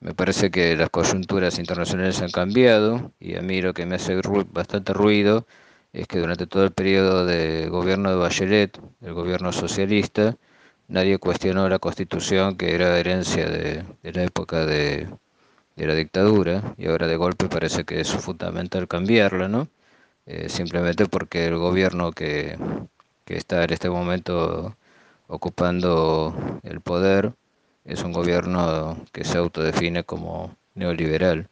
me 0.00 0.14
parece 0.14 0.50
que 0.50 0.76
las 0.76 0.90
coyunturas 0.90 1.58
internacionales 1.58 2.20
han 2.22 2.30
cambiado 2.30 3.12
y 3.20 3.36
a 3.36 3.42
mí 3.42 3.62
lo 3.62 3.74
que 3.74 3.86
me 3.86 3.96
hace 3.96 4.20
bastante 4.52 4.92
ruido 4.92 5.46
es 5.92 6.06
que 6.06 6.18
durante 6.20 6.46
todo 6.46 6.64
el 6.64 6.72
periodo 6.72 7.26
de 7.26 7.68
gobierno 7.68 8.10
de 8.10 8.16
Bachelet, 8.16 8.80
el 9.02 9.14
gobierno 9.14 9.52
socialista, 9.52 10.36
nadie 10.88 11.18
cuestionó 11.18 11.68
la 11.68 11.78
constitución 11.80 12.56
que 12.56 12.74
era 12.74 12.98
herencia 12.98 13.48
de 13.48 13.84
la 14.02 14.24
época 14.24 14.66
de, 14.66 15.08
de, 15.76 15.86
la 15.86 15.94
dictadura 15.94 16.74
y 16.78 16.86
ahora 16.86 17.06
de 17.06 17.16
golpe 17.16 17.48
parece 17.48 17.84
que 17.84 18.00
es 18.00 18.10
fundamental 18.10 18.88
cambiarla, 18.88 19.48
¿no? 19.48 19.68
Eh, 20.26 20.48
simplemente 20.48 21.06
porque 21.06 21.46
el 21.46 21.56
gobierno 21.56 22.12
que, 22.12 22.58
que 23.24 23.36
está 23.36 23.64
en 23.64 23.72
este 23.72 23.90
momento 23.90 24.76
ocupando 25.28 26.34
el 26.62 26.80
poder 26.80 27.34
es 27.84 28.02
un 28.02 28.12
gobierno 28.12 28.96
que 29.12 29.24
se 29.24 29.38
autodefine 29.38 30.04
como 30.04 30.56
neoliberal. 30.74 31.48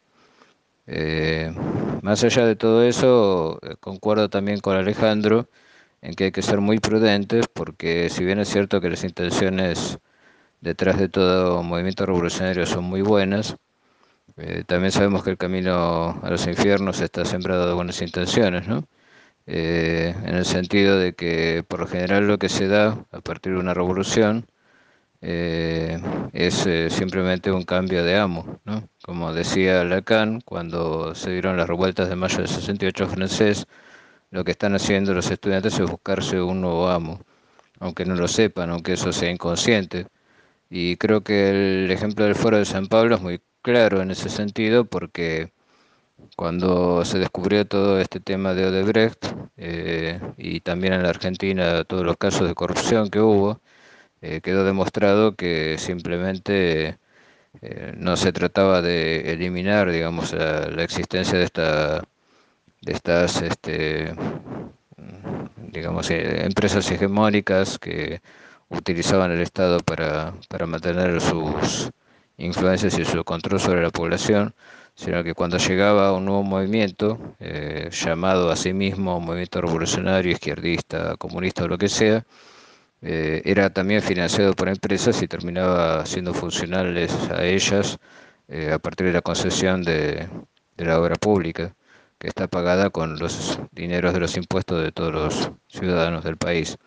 Eh, 0.87 1.53
más 2.01 2.23
allá 2.23 2.45
de 2.45 2.55
todo 2.55 2.83
eso, 2.83 3.59
eh, 3.61 3.75
concuerdo 3.79 4.29
también 4.29 4.59
con 4.59 4.75
Alejandro 4.75 5.47
en 6.01 6.15
que 6.15 6.25
hay 6.25 6.31
que 6.31 6.41
ser 6.41 6.61
muy 6.61 6.79
prudentes 6.79 7.47
porque 7.53 8.09
si 8.09 8.25
bien 8.25 8.39
es 8.39 8.49
cierto 8.49 8.81
que 8.81 8.89
las 8.89 9.03
intenciones 9.03 9.99
detrás 10.61 10.97
de 10.99 11.09
todo 11.09 11.63
movimiento 11.63 12.05
revolucionario 12.05 12.65
son 12.65 12.85
muy 12.85 13.01
buenas, 13.01 13.57
eh, 14.39 14.63
también 14.65 14.91
sabemos 14.91 15.23
que 15.23 15.31
el 15.31 15.37
camino 15.37 16.19
a 16.23 16.29
los 16.29 16.47
infiernos 16.47 17.01
está 17.01 17.25
sembrado 17.25 17.67
de 17.67 17.73
buenas 17.73 18.01
intenciones, 18.01 18.67
¿no? 18.67 18.87
Eh, 19.47 20.15
en 20.25 20.35
el 20.35 20.45
sentido 20.45 20.97
de 20.99 21.13
que 21.15 21.63
por 21.67 21.79
lo 21.81 21.87
general 21.87 22.27
lo 22.27 22.37
que 22.39 22.49
se 22.49 22.67
da 22.67 23.05
a 23.11 23.21
partir 23.21 23.53
de 23.53 23.59
una 23.59 23.73
revolución 23.73 24.47
eh, 25.21 25.99
es 26.33 26.67
simplemente 26.93 27.51
un 27.51 27.63
cambio 27.63 28.03
de 28.03 28.17
amo, 28.17 28.59
¿no? 28.65 28.89
Como 29.03 29.33
decía 29.33 29.83
Lacan, 29.83 30.41
cuando 30.41 31.15
se 31.15 31.31
dieron 31.31 31.57
las 31.57 31.67
revueltas 31.67 32.09
de 32.09 32.15
mayo 32.15 32.37
del 32.37 32.47
68 32.47 33.07
francés, 33.09 33.67
lo 34.31 34.43
que 34.43 34.51
están 34.51 34.75
haciendo 34.75 35.13
los 35.13 35.31
estudiantes 35.31 35.79
es 35.79 35.89
buscarse 35.89 36.41
un 36.41 36.61
nuevo 36.61 36.89
amo, 36.89 37.21
aunque 37.79 38.05
no 38.05 38.15
lo 38.15 38.27
sepan, 38.27 38.69
aunque 38.71 38.93
eso 38.93 39.11
sea 39.13 39.31
inconsciente. 39.31 40.07
Y 40.69 40.97
creo 40.97 41.23
que 41.23 41.49
el 41.85 41.91
ejemplo 41.91 42.25
del 42.25 42.35
Foro 42.35 42.57
de 42.57 42.65
San 42.65 42.87
Pablo 42.87 43.15
es 43.15 43.21
muy 43.21 43.41
claro 43.61 44.01
en 44.01 44.11
ese 44.11 44.29
sentido, 44.29 44.85
porque 44.85 45.51
cuando 46.35 47.05
se 47.05 47.19
descubrió 47.19 47.65
todo 47.67 47.99
este 47.99 48.19
tema 48.19 48.53
de 48.53 48.65
Odebrecht 48.67 49.25
eh, 49.57 50.19
y 50.37 50.61
también 50.61 50.93
en 50.93 51.03
la 51.03 51.09
Argentina 51.09 51.83
todos 51.85 52.05
los 52.05 52.17
casos 52.17 52.47
de 52.47 52.55
corrupción 52.55 53.09
que 53.09 53.19
hubo, 53.21 53.61
eh, 54.21 54.41
quedó 54.41 54.65
demostrado 54.65 55.35
que 55.35 55.77
simplemente 55.79 56.99
eh, 57.61 57.93
no 57.97 58.17
se 58.17 58.31
trataba 58.33 58.81
de 58.81 59.33
eliminar, 59.33 59.91
digamos, 59.91 60.33
la, 60.33 60.67
la 60.69 60.83
existencia 60.83 61.39
de 61.39 61.45
esta 61.45 62.03
de 62.81 62.93
estas 62.93 63.41
este, 63.41 64.13
digamos 65.71 66.09
eh, 66.11 66.45
empresas 66.45 66.89
hegemónicas 66.91 67.77
que 67.79 68.21
utilizaban 68.69 69.31
el 69.31 69.41
Estado 69.41 69.79
para, 69.79 70.33
para 70.47 70.65
mantener 70.65 71.19
sus 71.21 71.89
influencias 72.39 72.97
y 72.97 73.05
su 73.05 73.23
control 73.23 73.59
sobre 73.59 73.83
la 73.83 73.89
población, 73.91 74.53
sino 74.95 75.23
que 75.23 75.33
cuando 75.33 75.57
llegaba 75.57 76.13
un 76.13 76.25
nuevo 76.25 76.43
movimiento, 76.43 77.19
eh, 77.39 77.89
llamado 77.91 78.51
a 78.51 78.55
sí 78.55 78.73
mismo 78.73 79.19
movimiento 79.19 79.61
revolucionario, 79.61 80.31
izquierdista, 80.31 81.15
comunista 81.17 81.65
o 81.65 81.67
lo 81.67 81.77
que 81.77 81.89
sea, 81.89 82.25
eh, 83.01 83.41
era 83.45 83.69
también 83.69 84.01
financiado 84.01 84.53
por 84.53 84.69
empresas 84.69 85.21
y 85.21 85.27
terminaba 85.27 86.05
siendo 86.05 86.33
funcionales 86.33 87.13
a 87.31 87.45
ellas 87.45 87.97
eh, 88.49 88.71
a 88.73 88.79
partir 88.79 89.07
de 89.07 89.13
la 89.13 89.21
concesión 89.21 89.83
de, 89.83 90.27
la 90.77 90.99
obra 90.99 91.15
pública, 91.15 91.75
que 92.17 92.27
está 92.27 92.47
pagada 92.47 92.89
con 92.89 93.19
los 93.19 93.59
dineros 93.71 94.13
de 94.13 94.19
los 94.21 94.37
impuestos 94.37 94.81
de 94.83 94.91
todos 94.91 95.13
los 95.13 95.51
ciudadanos 95.67 96.23
del 96.23 96.37
país. 96.37 96.77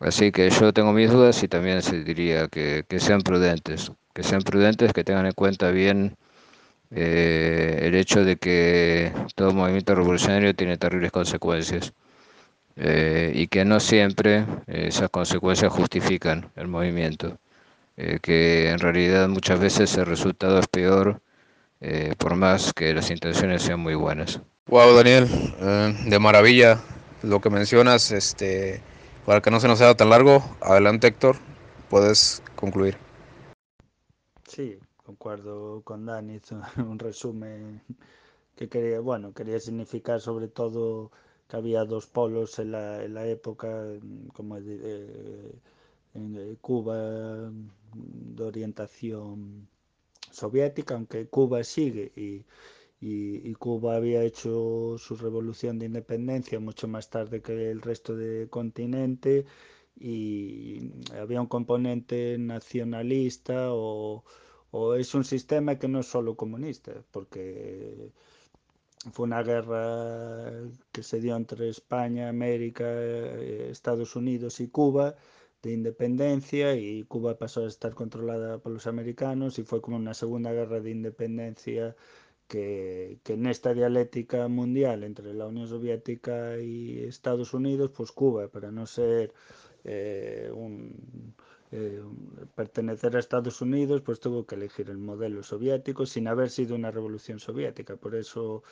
Así 0.00 0.32
que 0.32 0.50
yo 0.50 0.72
tengo 0.72 0.92
mis 0.92 1.10
dudas 1.10 1.42
y 1.42 1.48
también 1.48 1.82
se 1.82 2.04
diría 2.04 2.48
que 2.48 2.84
sean 2.98 3.22
prudentes, 3.22 3.92
que 4.16 4.22
sean 4.22 4.40
prudentes, 4.40 4.94
que 4.94 5.04
tengan 5.04 5.26
en 5.26 5.32
cuenta 5.32 5.70
bien 5.70 6.16
eh, 6.90 7.80
el 7.82 7.94
hecho 7.94 8.24
de 8.24 8.36
que 8.36 9.12
todo 9.34 9.52
movimiento 9.52 9.94
revolucionario 9.94 10.54
tiene 10.54 10.78
terribles 10.78 11.12
consecuencias 11.12 11.92
eh, 12.76 13.32
y 13.34 13.48
que 13.48 13.66
no 13.66 13.78
siempre 13.78 14.46
eh, 14.68 14.86
esas 14.88 15.10
consecuencias 15.10 15.70
justifican 15.70 16.50
el 16.56 16.66
movimiento, 16.66 17.38
que 18.22 18.70
en 18.70 18.78
realidad 18.78 19.28
muchas 19.28 19.58
veces 19.58 19.96
el 19.96 20.04
resultado 20.04 20.58
es 20.58 20.66
peor 20.66 21.20
por 22.18 22.36
más 22.36 22.74
que 22.74 22.92
las 22.92 23.10
intenciones 23.10 23.62
sean 23.62 23.80
muy 23.80 23.94
buenas. 23.94 24.40
Wow, 24.66 24.94
Daniel, 24.94 25.26
de 26.06 26.18
maravilla 26.18 26.78
lo 27.22 27.40
que 27.40 27.48
mencionas, 27.48 28.10
este, 28.12 28.82
para 29.24 29.40
que 29.40 29.50
no 29.50 29.60
se 29.60 29.68
nos 29.68 29.80
haga 29.80 29.94
tan 29.94 30.10
largo, 30.10 30.44
adelante 30.60 31.06
Héctor, 31.06 31.36
puedes 31.88 32.42
concluir. 32.54 33.05
Sí, 34.56 34.78
concuerdo 35.04 35.82
con 35.82 36.06
Dani, 36.06 36.40
un 36.78 36.98
resumen 36.98 37.82
que 38.56 38.70
quería, 38.70 39.00
bueno, 39.00 39.34
quería 39.34 39.60
significar 39.60 40.18
sobre 40.18 40.48
todo 40.48 41.10
que 41.46 41.56
había 41.58 41.84
dos 41.84 42.06
polos 42.06 42.58
en 42.58 42.72
la, 42.72 43.04
en 43.04 43.12
la 43.12 43.28
época, 43.28 43.84
como 44.32 44.56
eh, 44.56 45.52
en 46.14 46.56
Cuba 46.62 47.50
de 47.94 48.42
orientación 48.44 49.68
soviética, 50.30 50.94
aunque 50.94 51.26
Cuba 51.28 51.62
sigue 51.62 52.12
y, 52.16 52.46
y, 52.98 53.52
Cuba 53.56 53.96
había 53.96 54.22
hecho 54.22 54.96
su 54.98 55.16
revolución 55.16 55.78
de 55.78 55.84
independencia 55.86 56.58
mucho 56.60 56.88
más 56.88 57.10
tarde 57.10 57.42
que 57.42 57.70
el 57.70 57.82
resto 57.82 58.16
del 58.16 58.48
continente 58.48 59.44
y 59.98 60.90
había 61.12 61.40
un 61.42 61.46
componente 61.46 62.36
nacionalista 62.38 63.72
o, 63.72 64.24
o 64.78 64.94
es 64.94 65.14
un 65.14 65.24
sistema 65.24 65.78
que 65.78 65.88
no 65.88 66.00
es 66.00 66.06
solo 66.06 66.36
comunista, 66.36 66.92
porque 67.10 68.12
fue 69.12 69.24
una 69.24 69.42
guerra 69.42 70.52
que 70.92 71.02
se 71.02 71.20
dio 71.20 71.36
entre 71.36 71.68
España, 71.70 72.28
América, 72.28 72.84
eh, 72.86 73.68
Estados 73.70 74.16
Unidos 74.16 74.60
y 74.60 74.68
Cuba 74.68 75.16
de 75.62 75.72
independencia 75.72 76.76
y 76.76 77.04
Cuba 77.04 77.38
pasó 77.38 77.64
a 77.64 77.68
estar 77.68 77.94
controlada 77.94 78.58
por 78.58 78.72
los 78.72 78.86
americanos 78.86 79.58
y 79.58 79.62
fue 79.64 79.80
como 79.80 79.96
una 79.96 80.14
segunda 80.14 80.52
guerra 80.52 80.80
de 80.80 80.90
independencia 80.90 81.96
que, 82.48 83.18
en 83.26 83.46
esta 83.46 83.72
dialéctica 83.74 84.46
mundial 84.48 85.04
entre 85.04 85.32
la 85.34 85.46
Unión 85.46 85.68
Soviética 85.68 86.58
y 86.58 87.00
Estados 87.04 87.54
Unidos, 87.54 87.90
pues 87.96 88.12
Cuba, 88.12 88.48
para 88.48 88.70
no 88.70 88.86
ser 88.86 89.32
eh, 89.84 90.50
un, 90.54 91.34
eh, 91.72 92.02
pertenecer 92.54 93.16
a 93.16 93.20
Estados 93.20 93.60
Unidos, 93.60 94.02
pues 94.02 94.20
tuvo 94.20 94.46
que 94.46 94.54
elegir 94.54 94.90
el 94.90 94.98
modelo 94.98 95.42
soviético 95.42 96.06
sin 96.06 96.28
haber 96.28 96.50
sido 96.50 96.74
una 96.74 96.90
revolución 96.90 97.38
soviética. 97.40 97.96
Por 97.96 98.14
eso 98.14 98.62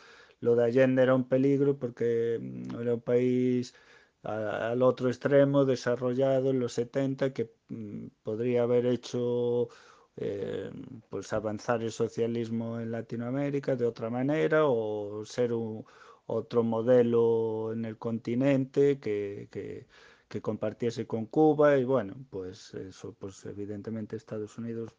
lo 0.40 0.56
de 0.56 0.64
Allende 0.64 1.02
era 1.02 1.14
un 1.14 1.28
peligro 1.28 1.78
porque 1.78 2.38
mm, 2.40 2.80
era 2.80 2.94
un 2.94 3.00
país 3.00 3.74
al 4.22 4.82
otro 4.82 5.08
extremo 5.08 5.64
desarrollado 5.66 6.50
en 6.50 6.60
los 6.60 6.72
70 6.74 7.32
que 7.32 7.50
mm, 7.68 8.06
podría 8.22 8.62
haber 8.62 8.86
hecho 8.86 9.68
eh, 10.16 10.70
pues 11.10 11.32
avanzar 11.32 11.82
el 11.82 11.92
socialismo 11.92 12.80
en 12.80 12.90
Latinoamérica 12.92 13.76
de 13.76 13.86
otra 13.86 14.10
manera 14.10 14.66
o 14.66 15.24
ser 15.26 15.52
un, 15.52 15.84
otro 16.26 16.62
modelo 16.62 17.72
en 17.72 17.84
el 17.84 17.98
continente 17.98 18.98
que, 18.98 19.48
que, 19.50 19.86
que, 20.34 20.42
compartiese 20.42 21.06
con 21.06 21.26
Cuba 21.26 21.76
y 21.78 21.84
bueno 21.84 22.14
pues 22.30 22.74
eso 22.74 23.14
pues 23.18 23.44
evidentemente 23.46 24.16
Estados 24.16 24.58
Unidos 24.58 24.94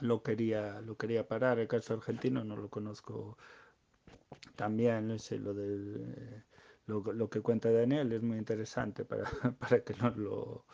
lo 0.00 0.22
quería 0.22 0.80
lo 0.82 0.96
quería 0.96 1.26
parar 1.26 1.58
el 1.58 1.68
caso 1.68 1.94
argentino 1.94 2.44
no 2.44 2.56
lo 2.56 2.68
conozco 2.68 3.38
también 4.56 5.16
lo, 5.42 5.54
del, 5.54 6.44
lo, 6.86 7.00
lo, 7.12 7.30
que 7.30 7.40
cuenta 7.40 7.70
Daniel 7.70 8.12
es 8.12 8.22
muy 8.22 8.38
interesante 8.38 9.04
para, 9.04 9.24
para 9.58 9.80
que 9.80 9.94
nos 9.94 10.16
lo 10.16 10.64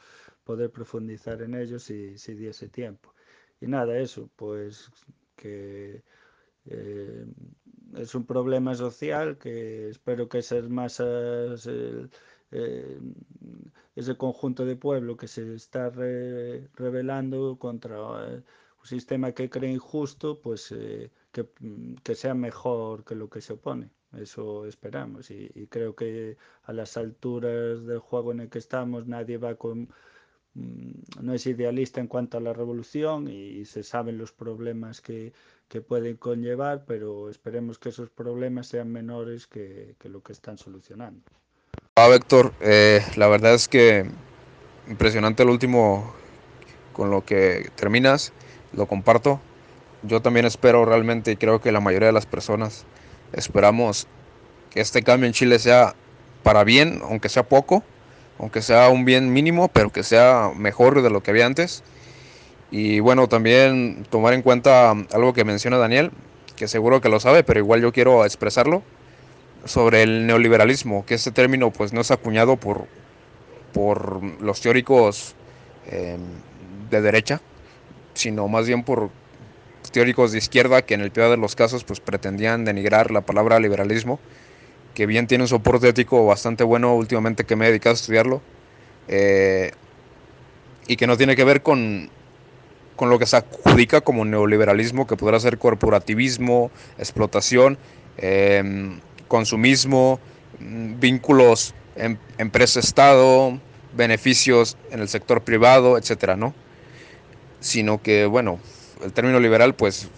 poder 0.45 0.71
profundizar 0.71 1.43
en 1.43 1.55
ello 1.55 1.79
si, 1.79 2.19
si 2.19 2.35
diese 2.35 2.69
tiempo. 2.69 3.15
Y 3.61 3.67
nada, 3.67 3.97
eso, 3.99 4.29
pues 4.37 4.91
que 5.37 6.03
eh, 6.67 7.27
es 7.97 8.15
un 8.15 8.27
problema 8.27 8.75
social 8.75 9.38
que 9.38 9.88
espero 9.88 10.29
que 10.29 10.38
esas 10.38 10.69
masas, 10.69 11.67
eh, 11.71 12.09
eh, 12.53 12.99
ese 13.97 14.17
conjunto 14.17 14.65
de 14.65 14.77
pueblo 14.77 15.17
que 15.17 15.29
se 15.29 15.55
está 15.55 15.91
re, 15.91 16.69
rebelando 16.75 17.59
contra 17.59 18.01
un 18.01 18.87
sistema 18.87 19.33
que 19.33 19.51
cree 19.51 19.73
injusto, 19.73 20.41
pues 20.41 20.69
que, 21.33 21.49
que, 22.03 22.15
sea 22.15 22.35
mejor 22.35 23.05
que 23.05 23.15
lo 23.15 23.29
que 23.29 23.41
se 23.41 23.55
opone. 23.55 23.91
Eso 24.17 24.67
esperamos 24.67 25.31
y, 25.31 25.51
y 25.55 25.67
creo 25.69 25.95
que 25.95 26.37
a 26.65 26.73
las 26.73 26.97
alturas 26.97 27.85
del 27.87 27.99
juego 27.99 28.33
en 28.33 28.41
el 28.41 28.51
que 28.51 28.59
estamos 28.59 29.07
nadie 29.07 29.38
va 29.38 29.55
con 29.57 29.88
Mm, 30.55 31.23
no 31.23 31.33
es 31.35 31.47
idealista 31.47 32.01
en 32.01 32.09
cuanto 32.09 32.37
a 32.37 32.41
la 32.41 32.53
revolución 32.53 33.29
y 33.29 33.65
se 33.65 33.83
saben 33.83 34.19
los 34.19 34.33
problemas 34.33 35.01
que, 35.01 35.33
que 35.69 35.81
pueden 35.81 36.17
conllevar, 36.17 36.85
pero 36.87 37.31
esperemos 37.31 37.79
que 37.79 37.88
esos 37.88 38.11
problemas 38.11 38.67
sean 38.67 38.91
menores 38.91 39.47
que, 39.47 39.97
que 39.99 40.09
lo 40.09 40.23
que 40.23 40.33
están 40.33 40.59
solucionando. 40.59 41.31
Ah, 41.94 42.09
Héctor, 42.09 42.55
eh, 42.62 43.05
la 43.16 43.28
verdad 43.28 43.52
es 43.52 43.68
que 43.68 44.07
impresionante 44.88 45.42
el 45.42 45.50
último 45.50 46.14
con 46.94 47.11
lo 47.11 47.22
que 47.22 47.68
terminas, 47.76 48.33
lo 48.72 48.87
comparto. 48.87 49.42
Yo 50.02 50.22
también 50.22 50.46
espero 50.46 50.87
realmente 50.87 51.33
y 51.33 51.37
creo 51.37 51.61
que 51.61 51.70
la 51.70 51.81
mayoría 51.81 52.07
de 52.07 52.14
las 52.14 52.24
personas 52.24 52.87
esperamos 53.35 54.07
que 54.70 54.81
este 54.81 55.02
cambio 55.02 55.26
en 55.26 55.35
Chile 55.35 55.59
sea 55.59 55.94
para 56.42 56.64
bien, 56.64 57.02
aunque 57.05 57.28
sea 57.28 57.42
poco, 57.42 57.85
aunque 58.38 58.62
sea 58.62 58.88
un 58.88 59.05
bien 59.05 59.31
mínimo, 59.31 59.68
pero 59.68 59.90
que 59.90 60.02
sea 60.02 60.50
mejor 60.57 61.02
de 61.02 61.11
lo 61.11 61.22
que 61.22 61.33
había 61.33 61.44
antes. 61.44 61.83
Y 62.70 63.00
bueno, 63.00 63.28
también 63.28 64.07
tomar 64.09 64.33
en 64.33 64.40
cuenta 64.40 64.92
algo 65.12 65.35
que 65.35 65.44
menciona 65.44 65.76
Daniel, 65.76 66.11
que 66.57 66.68
seguro 66.68 67.02
que 67.02 67.11
lo 67.11 67.20
sabe, 67.20 67.44
pero 67.44 67.61
igual 67.61 67.83
yo 67.83 67.92
quiero 67.92 68.24
expresarlo, 68.24 68.83
sobre 69.64 70.03
el 70.03 70.27
neoliberalismo, 70.27 71.07
que 71.07 71.14
este 71.14 71.31
término 71.31 71.70
pues 71.70 71.92
no 71.92 72.01
es 72.01 72.11
acuñado 72.11 72.57
por, 72.57 72.87
por 73.72 74.22
los 74.40 74.61
teóricos 74.61 75.35
eh, 75.87 76.18
de 76.90 77.01
derecha, 77.01 77.40
sino 78.14 78.48
más 78.48 78.66
bien 78.66 78.83
por 78.83 79.11
teóricos 79.92 80.33
de 80.33 80.38
izquierda 80.38 80.83
que 80.83 80.94
en 80.94 81.01
el 81.01 81.11
peor 81.11 81.31
de 81.31 81.37
los 81.37 81.55
casos 81.55 81.85
pues 81.85 82.01
pretendían 82.01 82.64
denigrar 82.64 83.11
la 83.11 83.20
palabra 83.20 83.61
liberalismo 83.61 84.20
que 84.94 85.07
bien 85.07 85.27
tiene 85.27 85.44
un 85.44 85.48
soporte 85.48 85.88
ético 85.88 86.27
bastante 86.27 86.64
bueno 86.64 86.94
últimamente 86.94 87.44
que 87.44 87.57
me 87.57 87.66
he 87.66 87.68
dedicado 87.68 87.92
a 87.92 87.96
estudiarlo, 87.96 88.42
eh, 89.09 89.72
y 90.87 90.96
que 90.96 91.07
no 91.07 91.16
tiene 91.16 91.37
que 91.37 91.44
ver 91.44 91.62
con, 91.62 92.11
con 92.96 93.09
lo 93.09 93.18
que 93.18 93.27
se 93.27 93.37
adjudica 93.37 94.01
como 94.01 94.25
neoliberalismo, 94.25 95.07
que 95.07 95.16
podrá 95.16 95.40
ser 95.40 95.59
corporativismo, 95.59 96.70
explotación, 96.98 97.79
em, 98.18 99.01
consumismo, 99.33 100.21
mm, 100.61 101.01
vínculos 101.01 101.75
en, 101.97 102.18
empresa-estado, 102.37 103.59
beneficios 103.97 104.77
en 104.90 105.01
el 105.01 105.09
sector 105.09 105.40
privado, 105.40 105.97
etcétera, 105.97 106.37
¿no? 106.37 106.53
Sino 107.59 108.03
que, 108.03 108.27
bueno, 108.27 108.59
el 109.03 109.14
término 109.14 109.40
liberal, 109.40 109.75
pues 109.75 110.11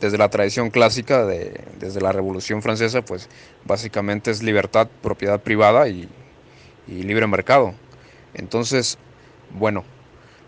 desde 0.00 0.18
la 0.18 0.28
tradición 0.28 0.70
clásica, 0.70 1.26
de, 1.26 1.60
desde 1.80 2.00
la 2.00 2.12
Revolución 2.12 2.62
Francesa, 2.62 3.02
pues 3.02 3.28
básicamente 3.64 4.30
es 4.30 4.40
libertad, 4.40 4.86
propiedad 5.02 5.40
privada 5.40 5.88
y, 5.88 6.08
libre 6.86 7.26
mercado. 7.26 7.74
Entonces, 8.34 8.98
bueno, 9.50 9.82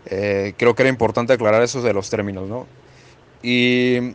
eh, 0.05 0.53
creo 0.55 0.75
que 0.75 0.83
era 0.83 0.89
importante 0.89 1.33
aclarar 1.33 1.61
eso 1.61 1.81
de 1.81 1.91
los 1.91 2.09
términos, 2.09 2.47
¿no? 2.47 2.67
Y 3.43 4.13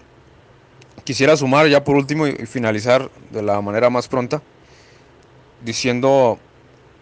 quisiera 1.05 1.37
sumar 1.37 1.69
ya 1.69 1.85
por 1.85 1.97
último 1.97 2.27
y 2.27 2.47
finalizar 2.47 3.11
de 3.31 3.43
la 3.43 3.61
manera 3.61 3.91
más 3.91 4.09
pronta, 4.09 4.43
diciendo 5.65 6.39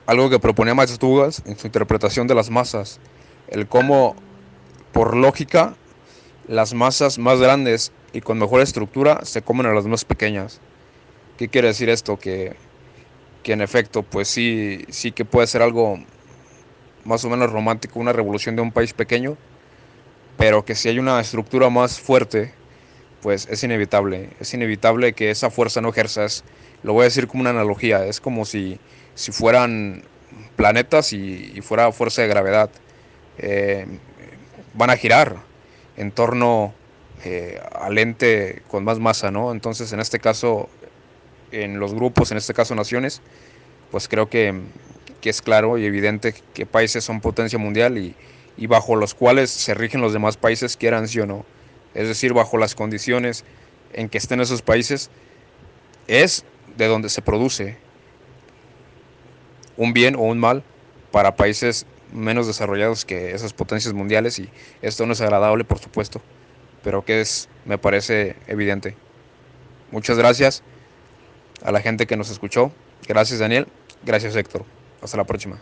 algo 0.06 0.28
que 0.28 0.38
proponía 0.38 0.74
Max 0.74 0.98
Douglas 0.98 1.42
en 1.46 1.56
su 1.56 1.66
interpretación 1.66 2.26
de 2.26 2.34
las 2.34 2.50
masas, 2.50 3.00
el 3.48 3.66
cómo, 3.68 4.16
por 4.92 5.16
lógica, 5.16 5.74
las 6.48 6.74
masas 6.74 7.18
más 7.18 7.40
grandes 7.40 7.92
y 8.12 8.20
con 8.20 8.38
mejor 8.38 8.60
estructura 8.60 9.20
se 9.24 9.42
comen 9.42 9.66
a 9.66 9.72
las 9.72 9.86
más 9.86 10.04
pequeñas. 10.04 10.60
¿Qué 11.38 11.48
quiere 11.48 11.68
decir 11.68 11.88
esto? 11.88 12.18
Que, 12.18 12.56
que 13.42 13.52
en 13.52 13.62
efecto, 13.62 14.02
pues 14.02 14.28
sí, 14.28 14.84
sí 14.90 15.12
que 15.12 15.24
puede 15.24 15.46
ser 15.46 15.62
algo 15.62 15.98
más 17.04 17.24
o 17.24 17.30
menos 17.30 17.50
romántico, 17.50 18.00
una 18.00 18.12
revolución 18.12 18.56
de 18.56 18.62
un 18.62 18.72
país 18.72 18.92
pequeño, 18.92 19.36
pero 20.36 20.64
que 20.64 20.74
si 20.74 20.88
hay 20.88 20.98
una 20.98 21.20
estructura 21.20 21.70
más 21.70 22.00
fuerte, 22.00 22.52
pues 23.22 23.46
es 23.50 23.62
inevitable, 23.62 24.30
es 24.40 24.52
inevitable 24.52 25.12
que 25.12 25.30
esa 25.30 25.50
fuerza 25.50 25.80
no 25.80 25.90
ejerzas. 25.90 26.44
Lo 26.82 26.92
voy 26.92 27.02
a 27.02 27.04
decir 27.04 27.28
como 27.28 27.42
una 27.42 27.50
analogía, 27.50 28.04
es 28.04 28.20
como 28.20 28.44
si, 28.44 28.78
si 29.14 29.32
fueran 29.32 30.02
planetas 30.56 31.12
y, 31.12 31.60
fuera 31.62 31.92
fuerza 31.92 32.22
de 32.22 32.28
gravedad. 32.28 32.70
Eh, 33.38 33.86
van 34.74 34.90
a 34.90 34.96
girar 34.96 35.36
en 35.96 36.10
torno 36.10 36.74
eh, 37.24 37.60
al 37.72 37.98
ente 37.98 38.62
con 38.68 38.84
más 38.84 38.98
masa, 38.98 39.30
¿no? 39.30 39.52
Entonces, 39.52 39.92
en 39.92 40.00
este 40.00 40.18
caso, 40.18 40.68
en 41.52 41.78
los 41.78 41.94
grupos, 41.94 42.32
en 42.32 42.38
este 42.38 42.54
caso 42.54 42.74
naciones, 42.74 43.20
pues 43.90 44.08
creo 44.08 44.28
que, 44.28 44.60
es 45.22 45.40
claro 45.40 45.78
y 45.78 45.84
evidente 45.84 46.34
que 46.52 46.66
países 46.66 47.04
son 47.04 47.20
potencia 47.20 47.56
mundial 47.56 47.96
y, 47.96 48.16
bajo 48.66 48.96
los 48.96 49.14
cuales 49.14 49.50
se 49.50 49.72
rigen 49.74 50.00
los 50.00 50.12
demás 50.12 50.36
países, 50.36 50.76
quieran 50.76 51.06
sí 51.06 51.20
o 51.20 51.26
no. 51.26 51.44
Es 51.94 52.08
decir, 52.08 52.32
bajo 52.32 52.58
las 52.58 52.74
condiciones 52.74 53.44
en 53.92 54.08
que 54.08 54.18
estén 54.18 54.40
esos 54.40 54.62
países, 54.62 55.10
es 56.06 56.44
de 56.76 56.86
donde 56.86 57.08
se 57.08 57.22
produce 57.22 57.76
un 59.76 59.92
bien 59.92 60.16
o 60.16 60.20
un 60.20 60.38
mal 60.38 60.62
para 61.10 61.36
países 61.36 61.86
menos 62.12 62.46
desarrollados 62.46 63.04
que 63.04 63.32
esas 63.34 63.52
potencias 63.52 63.94
mundiales 63.94 64.38
y 64.38 64.48
esto 64.82 65.06
no 65.06 65.12
es 65.12 65.20
agradable, 65.20 65.64
por 65.64 65.78
supuesto 65.78 66.20
pero 66.82 67.04
que 67.04 67.20
es, 67.20 67.48
me 67.64 67.78
parece 67.78 68.36
evidente. 68.46 68.96
Muchas 69.90 70.18
gracias 70.18 70.62
a 71.62 71.72
la 71.72 71.80
gente 71.80 72.06
que 72.06 72.16
nos 72.16 72.30
escuchó. 72.30 72.72
Gracias 73.08 73.38
Daniel, 73.38 73.66
gracias 74.04 74.36
Héctor. 74.36 74.64
Hasta 75.00 75.16
la 75.16 75.24
próxima. 75.24 75.60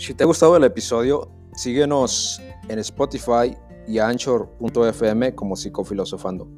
Si 0.00 0.14
te 0.14 0.24
ha 0.24 0.26
gustado 0.26 0.56
el 0.56 0.64
episodio, 0.64 1.30
síguenos 1.52 2.40
en 2.70 2.78
Spotify 2.78 3.54
y 3.86 3.98
anchor.fm 3.98 5.34
como 5.34 5.56
psicofilosofando. 5.56 6.48